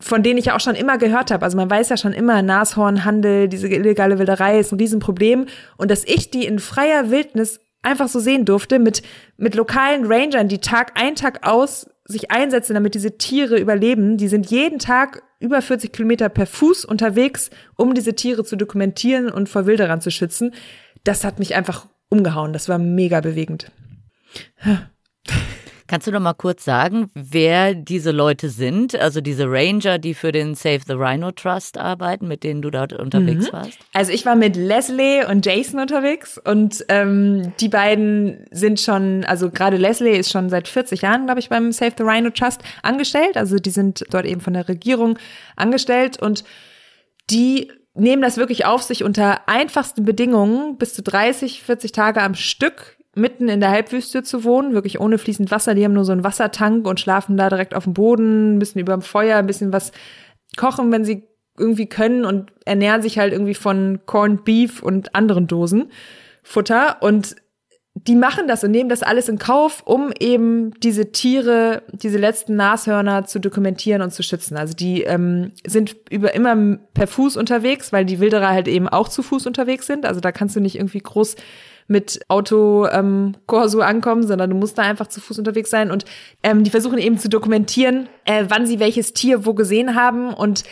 [0.00, 1.44] von denen ich ja auch schon immer gehört habe.
[1.44, 5.46] Also man weiß ja schon immer, Nashornhandel, diese illegale Wilderei ist ein Riesenproblem.
[5.76, 9.02] Und dass ich die in freier Wildnis einfach so sehen durfte mit,
[9.36, 14.16] mit lokalen Rangern, die Tag ein, Tag aus sich einsetzen, damit diese Tiere überleben.
[14.16, 19.30] Die sind jeden Tag über 40 Kilometer per Fuß unterwegs, um diese Tiere zu dokumentieren
[19.30, 20.54] und vor Wilderern zu schützen.
[21.04, 22.52] Das hat mich einfach umgehauen.
[22.52, 23.70] Das war mega bewegend.
[25.88, 28.94] Kannst du noch mal kurz sagen, wer diese Leute sind?
[28.94, 32.92] Also diese Ranger, die für den Save the Rhino Trust arbeiten, mit denen du dort
[32.92, 33.78] unterwegs warst?
[33.94, 39.50] Also ich war mit Leslie und Jason unterwegs und ähm, die beiden sind schon, also
[39.50, 43.38] gerade Leslie ist schon seit 40 Jahren, glaube ich, beim Save the Rhino Trust angestellt.
[43.38, 45.18] Also die sind dort eben von der Regierung
[45.56, 46.44] angestellt und
[47.30, 52.34] die nehmen das wirklich auf sich unter einfachsten Bedingungen bis zu 30, 40 Tage am
[52.34, 55.74] Stück mitten in der Halbwüste zu wohnen, wirklich ohne fließend Wasser.
[55.74, 58.80] Die haben nur so einen Wassertank und schlafen da direkt auf dem Boden, ein bisschen
[58.80, 59.92] über dem Feuer, ein bisschen was
[60.56, 61.28] kochen, wenn sie
[61.58, 65.90] irgendwie können und ernähren sich halt irgendwie von Corned Beef und anderen Dosen
[66.42, 67.36] Futter und
[68.06, 72.54] die machen das und nehmen das alles in Kauf, um eben diese Tiere, diese letzten
[72.56, 74.56] Nashörner zu dokumentieren und zu schützen.
[74.56, 79.08] Also die ähm, sind über immer per Fuß unterwegs, weil die Wilderer halt eben auch
[79.08, 80.06] zu Fuß unterwegs sind.
[80.06, 81.36] Also da kannst du nicht irgendwie groß
[81.88, 85.90] mit Auto ähm, Corso ankommen, sondern du musst da einfach zu Fuß unterwegs sein.
[85.90, 86.04] Und
[86.42, 90.64] ähm, die versuchen eben zu dokumentieren, äh, wann sie welches Tier wo gesehen haben und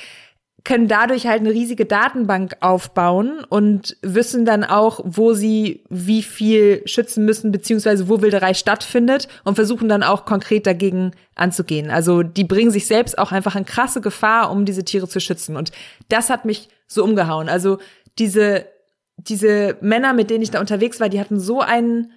[0.67, 6.83] können dadurch halt eine riesige Datenbank aufbauen und wissen dann auch, wo sie wie viel
[6.87, 11.89] schützen müssen, beziehungsweise wo Wilderei stattfindet und versuchen dann auch konkret dagegen anzugehen.
[11.89, 15.57] Also die bringen sich selbst auch einfach in krasse Gefahr, um diese Tiere zu schützen.
[15.57, 15.71] Und
[16.09, 17.49] das hat mich so umgehauen.
[17.49, 17.79] Also
[18.19, 18.67] diese,
[19.19, 22.11] diese Männer, mit denen ich da unterwegs war, die hatten so einen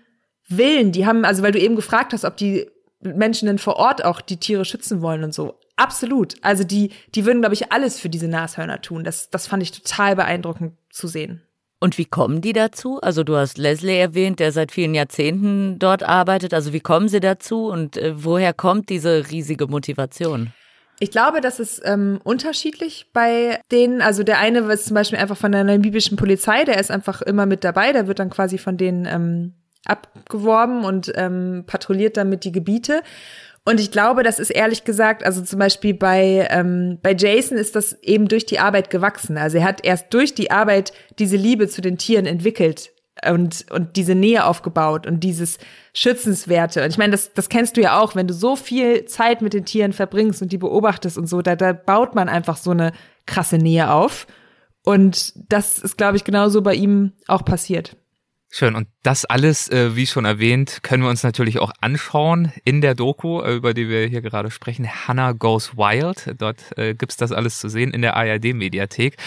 [0.47, 0.91] Willen.
[0.91, 2.67] Die haben, also weil du eben gefragt hast, ob die
[3.01, 5.53] Menschen denn vor Ort auch die Tiere schützen wollen und so.
[5.79, 6.35] Absolut.
[6.41, 9.05] Also die, die würden, glaube ich, alles für diese Nashörner tun.
[9.05, 11.41] Das, das fand ich total beeindruckend zu sehen.
[11.79, 12.99] Und wie kommen die dazu?
[13.01, 16.53] Also du hast Leslie erwähnt, der seit vielen Jahrzehnten dort arbeitet.
[16.53, 20.51] Also wie kommen sie dazu und äh, woher kommt diese riesige Motivation?
[20.99, 24.01] Ich glaube, das ist ähm, unterschiedlich bei denen.
[24.01, 27.45] Also der eine ist zum Beispiel einfach von der namibischen Polizei, der ist einfach immer
[27.45, 29.53] mit dabei, der wird dann quasi von denen ähm,
[29.85, 33.01] abgeworben und ähm, patrouilliert damit die Gebiete.
[33.69, 37.75] Und ich glaube, das ist ehrlich gesagt, also zum Beispiel bei, ähm, bei Jason ist
[37.75, 39.37] das eben durch die Arbeit gewachsen.
[39.37, 42.89] Also er hat erst durch die Arbeit diese Liebe zu den Tieren entwickelt
[43.29, 45.59] und, und diese Nähe aufgebaut und dieses
[45.93, 46.83] Schützenswerte.
[46.83, 49.53] Und ich meine, das, das kennst du ja auch, wenn du so viel Zeit mit
[49.53, 52.91] den Tieren verbringst und die beobachtest und so, da, da baut man einfach so eine
[53.27, 54.25] krasse Nähe auf.
[54.83, 57.95] Und das ist, glaube ich, genauso bei ihm auch passiert.
[58.51, 58.75] Schön.
[58.75, 62.95] Und das alles, äh, wie schon erwähnt, können wir uns natürlich auch anschauen in der
[62.95, 64.87] Doku, äh, über die wir hier gerade sprechen.
[64.87, 66.33] Hannah Goes Wild.
[66.39, 69.17] Dort äh, gibt's das alles zu sehen in der ARD-Mediathek.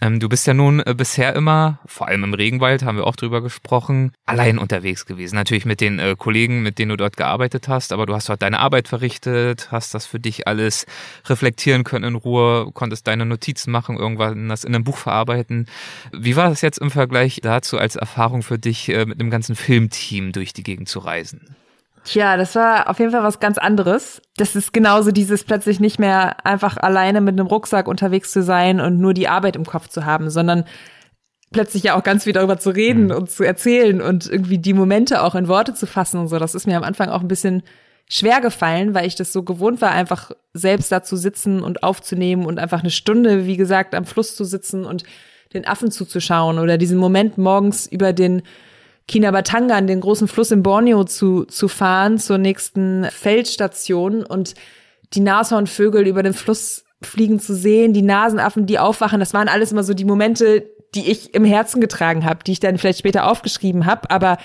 [0.00, 3.16] Ähm, du bist ja nun äh, bisher immer, vor allem im Regenwald, haben wir auch
[3.16, 5.34] drüber gesprochen, allein unterwegs gewesen.
[5.34, 8.42] Natürlich mit den äh, Kollegen, mit denen du dort gearbeitet hast, aber du hast dort
[8.42, 10.86] deine Arbeit verrichtet, hast das für dich alles
[11.26, 15.66] reflektieren können in Ruhe, konntest deine Notizen machen, irgendwann das in einem Buch verarbeiten.
[16.12, 19.54] Wie war das jetzt im Vergleich dazu als Erfahrung für dich, äh, mit einem ganzen
[19.54, 21.56] Filmteam durch die Gegend zu reisen?
[22.04, 24.22] Tja, das war auf jeden Fall was ganz anderes.
[24.36, 28.80] Das ist genauso dieses plötzlich nicht mehr einfach alleine mit einem Rucksack unterwegs zu sein
[28.80, 30.64] und nur die Arbeit im Kopf zu haben, sondern
[31.52, 33.12] plötzlich ja auch ganz viel darüber zu reden mhm.
[33.12, 36.38] und zu erzählen und irgendwie die Momente auch in Worte zu fassen und so.
[36.38, 37.62] Das ist mir am Anfang auch ein bisschen
[38.08, 42.46] schwer gefallen, weil ich das so gewohnt war, einfach selbst da zu sitzen und aufzunehmen
[42.46, 45.04] und einfach eine Stunde, wie gesagt, am Fluss zu sitzen und
[45.52, 48.42] den Affen zuzuschauen oder diesen Moment morgens über den
[49.10, 54.54] Kinabatanga, an den großen Fluss in Borneo zu, zu fahren, zur nächsten Feldstation und
[55.14, 59.72] die Nashornvögel über den Fluss fliegen zu sehen, die Nasenaffen, die aufwachen, das waren alles
[59.72, 63.28] immer so die Momente, die ich im Herzen getragen habe, die ich dann vielleicht später
[63.28, 64.38] aufgeschrieben habe, aber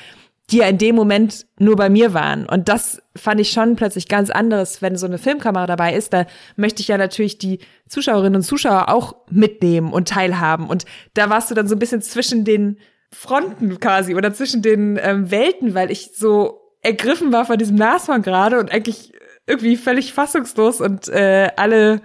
[0.50, 2.48] die ja in dem Moment nur bei mir waren.
[2.48, 6.12] Und das fand ich schon plötzlich ganz anderes, wenn so eine Filmkamera dabei ist.
[6.12, 10.68] Da möchte ich ja natürlich die Zuschauerinnen und Zuschauer auch mitnehmen und teilhaben.
[10.68, 12.78] Und da warst du dann so ein bisschen zwischen den
[13.16, 18.22] Fronten quasi oder zwischen den ähm, Welten, weil ich so ergriffen war von diesem Nashorn
[18.22, 19.14] gerade und eigentlich
[19.48, 22.02] irgendwie völlig fassungslos und äh, alle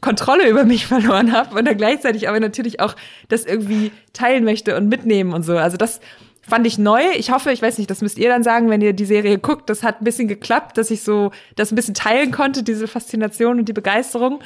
[0.00, 2.94] Kontrolle über mich verloren habe und dann gleichzeitig aber natürlich auch
[3.28, 5.56] das irgendwie teilen möchte und mitnehmen und so.
[5.56, 6.00] Also das
[6.46, 7.02] fand ich neu.
[7.16, 9.70] Ich hoffe, ich weiß nicht, das müsst ihr dann sagen, wenn ihr die Serie guckt.
[9.70, 13.58] Das hat ein bisschen geklappt, dass ich so das ein bisschen teilen konnte, diese Faszination
[13.58, 14.40] und die Begeisterung.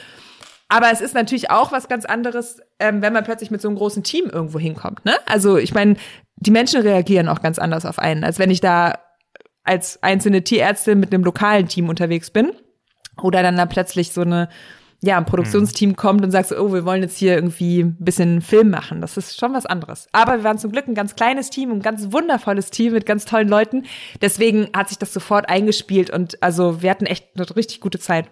[0.75, 3.77] Aber es ist natürlich auch was ganz anderes, ähm, wenn man plötzlich mit so einem
[3.77, 5.05] großen Team irgendwo hinkommt.
[5.05, 5.13] Ne?
[5.25, 5.95] Also ich meine,
[6.35, 8.99] die Menschen reagieren auch ganz anders auf einen, als wenn ich da
[9.63, 12.51] als einzelne Tierärztin mit einem lokalen Team unterwegs bin.
[13.23, 14.49] Oder dann da plötzlich so eine,
[15.01, 15.97] ja, ein Produktionsteam mhm.
[15.97, 19.01] kommt und sagt so, oh, wir wollen jetzt hier irgendwie ein bisschen Film machen.
[19.01, 20.09] Das ist schon was anderes.
[20.11, 23.27] Aber wir waren zum Glück ein ganz kleines Team, ein ganz wundervolles Team mit ganz
[23.27, 23.85] tollen Leuten.
[24.21, 28.27] Deswegen hat sich das sofort eingespielt und also wir hatten echt eine richtig gute Zeit.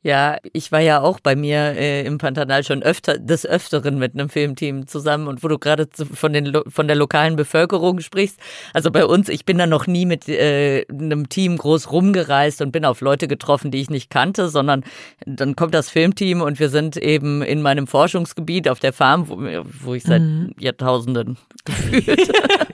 [0.00, 4.14] Ja, ich war ja auch bei mir äh, im Pantanal schon öfter des Öfteren mit
[4.14, 8.38] einem Filmteam zusammen und wo du gerade von den von der lokalen Bevölkerung sprichst.
[8.72, 12.70] Also bei uns, ich bin da noch nie mit äh, einem Team groß rumgereist und
[12.70, 14.84] bin auf Leute getroffen, die ich nicht kannte, sondern
[15.26, 19.36] dann kommt das Filmteam und wir sind eben in meinem Forschungsgebiet auf der Farm, wo,
[19.82, 20.54] wo ich seit mhm.
[20.60, 22.32] Jahrtausenden gefühlt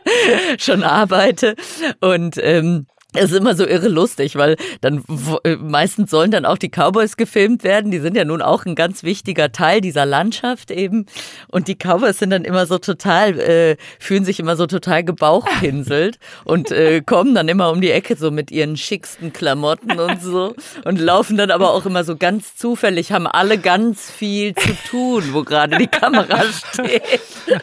[0.58, 1.56] schon arbeite
[2.00, 5.04] und ähm, es ist immer so irre lustig, weil dann
[5.44, 7.90] äh, meistens sollen dann auch die Cowboys gefilmt werden.
[7.90, 11.06] Die sind ja nun auch ein ganz wichtiger Teil dieser Landschaft eben.
[11.48, 16.18] Und die Cowboys sind dann immer so total, äh, fühlen sich immer so total gebauchpinselt
[16.44, 20.54] und äh, kommen dann immer um die Ecke so mit ihren schicksten Klamotten und so
[20.84, 25.24] und laufen dann aber auch immer so ganz zufällig, haben alle ganz viel zu tun,
[25.32, 26.42] wo gerade die Kamera
[26.72, 27.02] steht.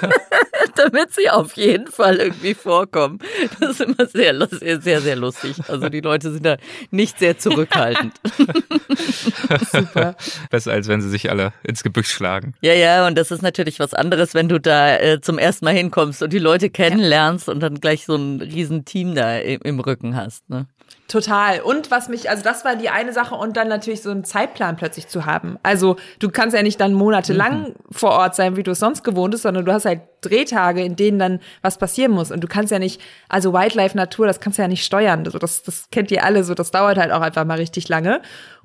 [0.76, 3.18] Damit sie auf jeden Fall irgendwie vorkommen.
[3.60, 5.56] Das ist immer sehr lustig sehr, sehr lustig.
[5.68, 6.56] Also die Leute sind da
[6.90, 8.14] nicht sehr zurückhaltend.
[9.70, 10.16] Super.
[10.50, 12.54] Besser als wenn sie sich alle ins Gebüsch schlagen.
[12.62, 15.74] Ja, ja, und das ist natürlich was anderes, wenn du da äh, zum ersten Mal
[15.74, 19.78] hinkommst und die Leute kennenlernst und dann gleich so ein riesen Team da im, im
[19.78, 20.48] Rücken hast.
[20.48, 20.66] Ne?
[21.08, 21.62] Total.
[21.62, 24.76] Und was mich, also das war die eine Sache und dann natürlich so einen Zeitplan
[24.76, 25.58] plötzlich zu haben.
[25.62, 27.74] Also du kannst ja nicht dann monatelang mhm.
[27.90, 30.96] vor Ort sein, wie du es sonst gewohnt bist, sondern du hast halt Drehtage, in
[30.96, 32.30] denen dann was passieren muss.
[32.30, 35.24] Und du kannst ja nicht, also Wildlife Natur, das kannst du ja nicht steuern.
[35.24, 38.20] Also das, das kennt ihr alle so, das dauert halt auch einfach mal richtig lange.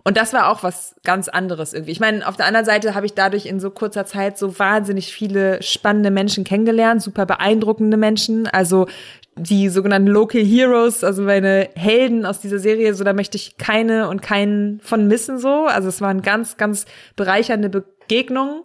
[0.05, 1.93] Und das war auch was ganz anderes irgendwie.
[1.93, 5.13] Ich meine, auf der anderen Seite habe ich dadurch in so kurzer Zeit so wahnsinnig
[5.13, 8.47] viele spannende Menschen kennengelernt, super beeindruckende Menschen.
[8.47, 8.87] Also
[9.35, 14.09] die sogenannten Local Heroes, also meine Helden aus dieser Serie, so da möchte ich keine
[14.09, 15.65] und keinen von missen so.
[15.65, 18.63] Also es waren ganz, ganz bereichernde Begegnungen.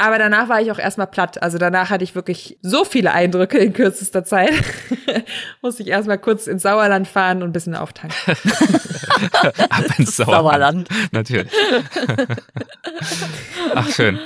[0.00, 1.42] Aber danach war ich auch erstmal platt.
[1.42, 4.50] Also danach hatte ich wirklich so viele Eindrücke in kürzester Zeit.
[5.62, 8.16] Musste ich erstmal kurz ins Sauerland fahren und ein bisschen auftanken.
[9.68, 10.88] Ab ins Sauerland.
[10.88, 11.12] Sauerland.
[11.12, 11.52] Natürlich.
[13.74, 14.18] Ach, schön.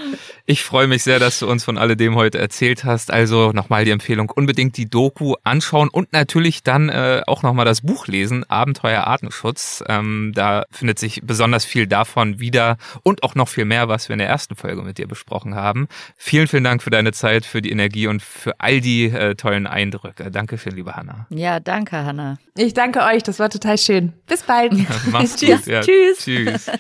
[0.47, 3.11] Ich freue mich sehr, dass du uns von alledem heute erzählt hast.
[3.11, 7.80] Also nochmal die Empfehlung, unbedingt die Doku anschauen und natürlich dann äh, auch nochmal das
[7.80, 9.82] Buch lesen, Abenteuer Artenschutz.
[9.88, 14.12] Ähm, da findet sich besonders viel davon wieder und auch noch viel mehr, was wir
[14.14, 15.88] in der ersten Folge mit dir besprochen haben.
[16.18, 19.66] Vielen, vielen Dank für deine Zeit, für die Energie und für all die äh, tollen
[19.66, 20.30] Eindrücke.
[20.30, 21.26] Danke schön, liebe Hanna.
[21.30, 22.36] Ja, danke, Hanna.
[22.55, 24.12] Ich danke euch, das war total schön.
[24.26, 24.74] Bis bald.
[25.11, 25.64] Mach's gut.
[25.64, 26.18] Ja, tschüss.
[26.18, 26.70] Tschüss.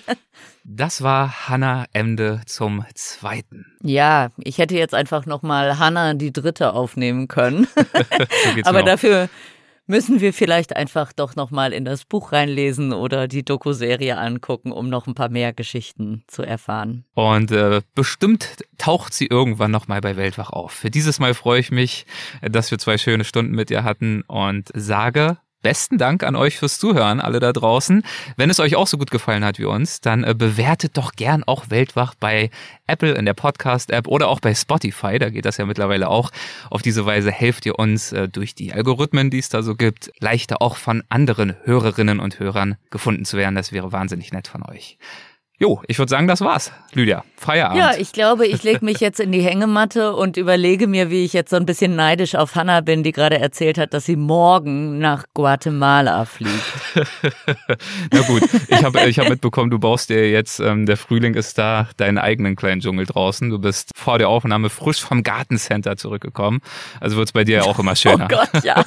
[0.66, 3.66] Das war Hanna Emde zum zweiten.
[3.82, 7.68] Ja, ich hätte jetzt einfach nochmal Hanna die dritte aufnehmen können.
[7.76, 9.28] so Aber dafür
[9.86, 14.88] müssen wir vielleicht einfach doch nochmal in das Buch reinlesen oder die Doku-Serie angucken, um
[14.88, 17.04] noch ein paar mehr Geschichten zu erfahren.
[17.12, 20.72] Und äh, bestimmt taucht sie irgendwann nochmal bei Weltwach auf.
[20.72, 22.06] Für dieses Mal freue ich mich,
[22.40, 26.78] dass wir zwei schöne Stunden mit ihr hatten und sage besten Dank an euch fürs
[26.78, 28.04] Zuhören, alle da draußen.
[28.36, 31.42] Wenn es euch auch so gut gefallen hat wie uns, dann äh, bewertet doch gern
[31.42, 32.50] auch Weltwach bei
[32.86, 35.18] Apple in der Podcast-App oder auch bei Spotify.
[35.18, 36.30] Da geht das ja mittlerweile auch.
[36.70, 40.12] Auf diese Weise helft ihr uns äh, durch die Algorithmen, die es da so gibt,
[40.20, 43.54] leichter auch von anderen Hörerinnen und Hörern gefunden zu werden.
[43.54, 44.98] Das wäre wahnsinnig nett von euch.
[45.64, 46.72] Jo, ich würde sagen, das war's.
[46.92, 47.78] Lydia, Feierabend.
[47.78, 51.32] Ja, ich glaube, ich lege mich jetzt in die Hängematte und überlege mir, wie ich
[51.32, 54.98] jetzt so ein bisschen neidisch auf Hannah bin, die gerade erzählt hat, dass sie morgen
[54.98, 56.52] nach Guatemala fliegt.
[58.12, 61.56] Na gut, ich habe ich hab mitbekommen, du baust dir jetzt, ähm, der Frühling ist
[61.56, 63.48] da, deinen eigenen kleinen Dschungel draußen.
[63.48, 66.60] Du bist vor der Aufnahme frisch vom Gartencenter zurückgekommen.
[67.00, 68.28] Also wird's bei dir ja auch immer schöner.
[68.30, 68.84] Oh Gott, ja.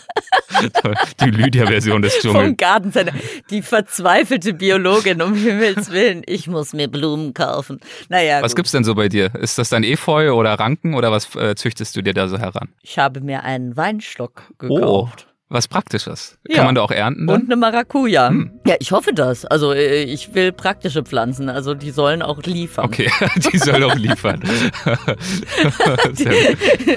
[1.22, 2.46] die Lydia-Version des Dschungels.
[2.46, 3.14] Vom Gartencenter.
[3.50, 6.22] Die verzweifelte Biologin, um Himmels Willen.
[6.26, 7.80] Ich muss mir Blumen kaufen.
[8.10, 8.42] Naja.
[8.42, 8.58] Was gut.
[8.58, 9.34] gibt's denn so bei dir?
[9.36, 12.70] Ist das dann Efeu oder Ranken oder was äh, züchtest du dir da so heran?
[12.82, 15.28] Ich habe mir einen Weinstock gekauft.
[15.28, 16.38] Oh, was Praktisches.
[16.46, 16.58] Ja.
[16.58, 17.44] Kann man da auch ernten dann?
[17.44, 18.34] Und eine Maracuja.
[18.66, 19.46] Ja, ich hoffe das.
[19.46, 22.84] Also äh, ich will praktische Pflanzen, also die sollen auch liefern.
[22.84, 23.10] Okay,
[23.54, 24.44] die soll auch liefern.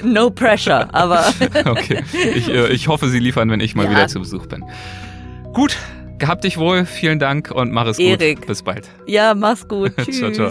[0.03, 1.27] No pressure, aber
[1.67, 2.03] okay.
[2.35, 3.91] Ich, äh, ich hoffe, sie liefern, wenn ich mal Ja.
[3.91, 4.65] wieder zu Besuch bin.
[5.53, 5.77] Gut,
[6.21, 6.85] gehabt dich wohl.
[6.87, 8.39] Vielen Dank und mach es Erik.
[8.39, 8.47] gut.
[8.47, 8.89] Bis bald.
[9.07, 9.93] ja, mach's gut.
[9.97, 10.19] Tschüss.
[10.37, 10.51] Ciao,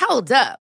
[0.00, 0.67] Hold up.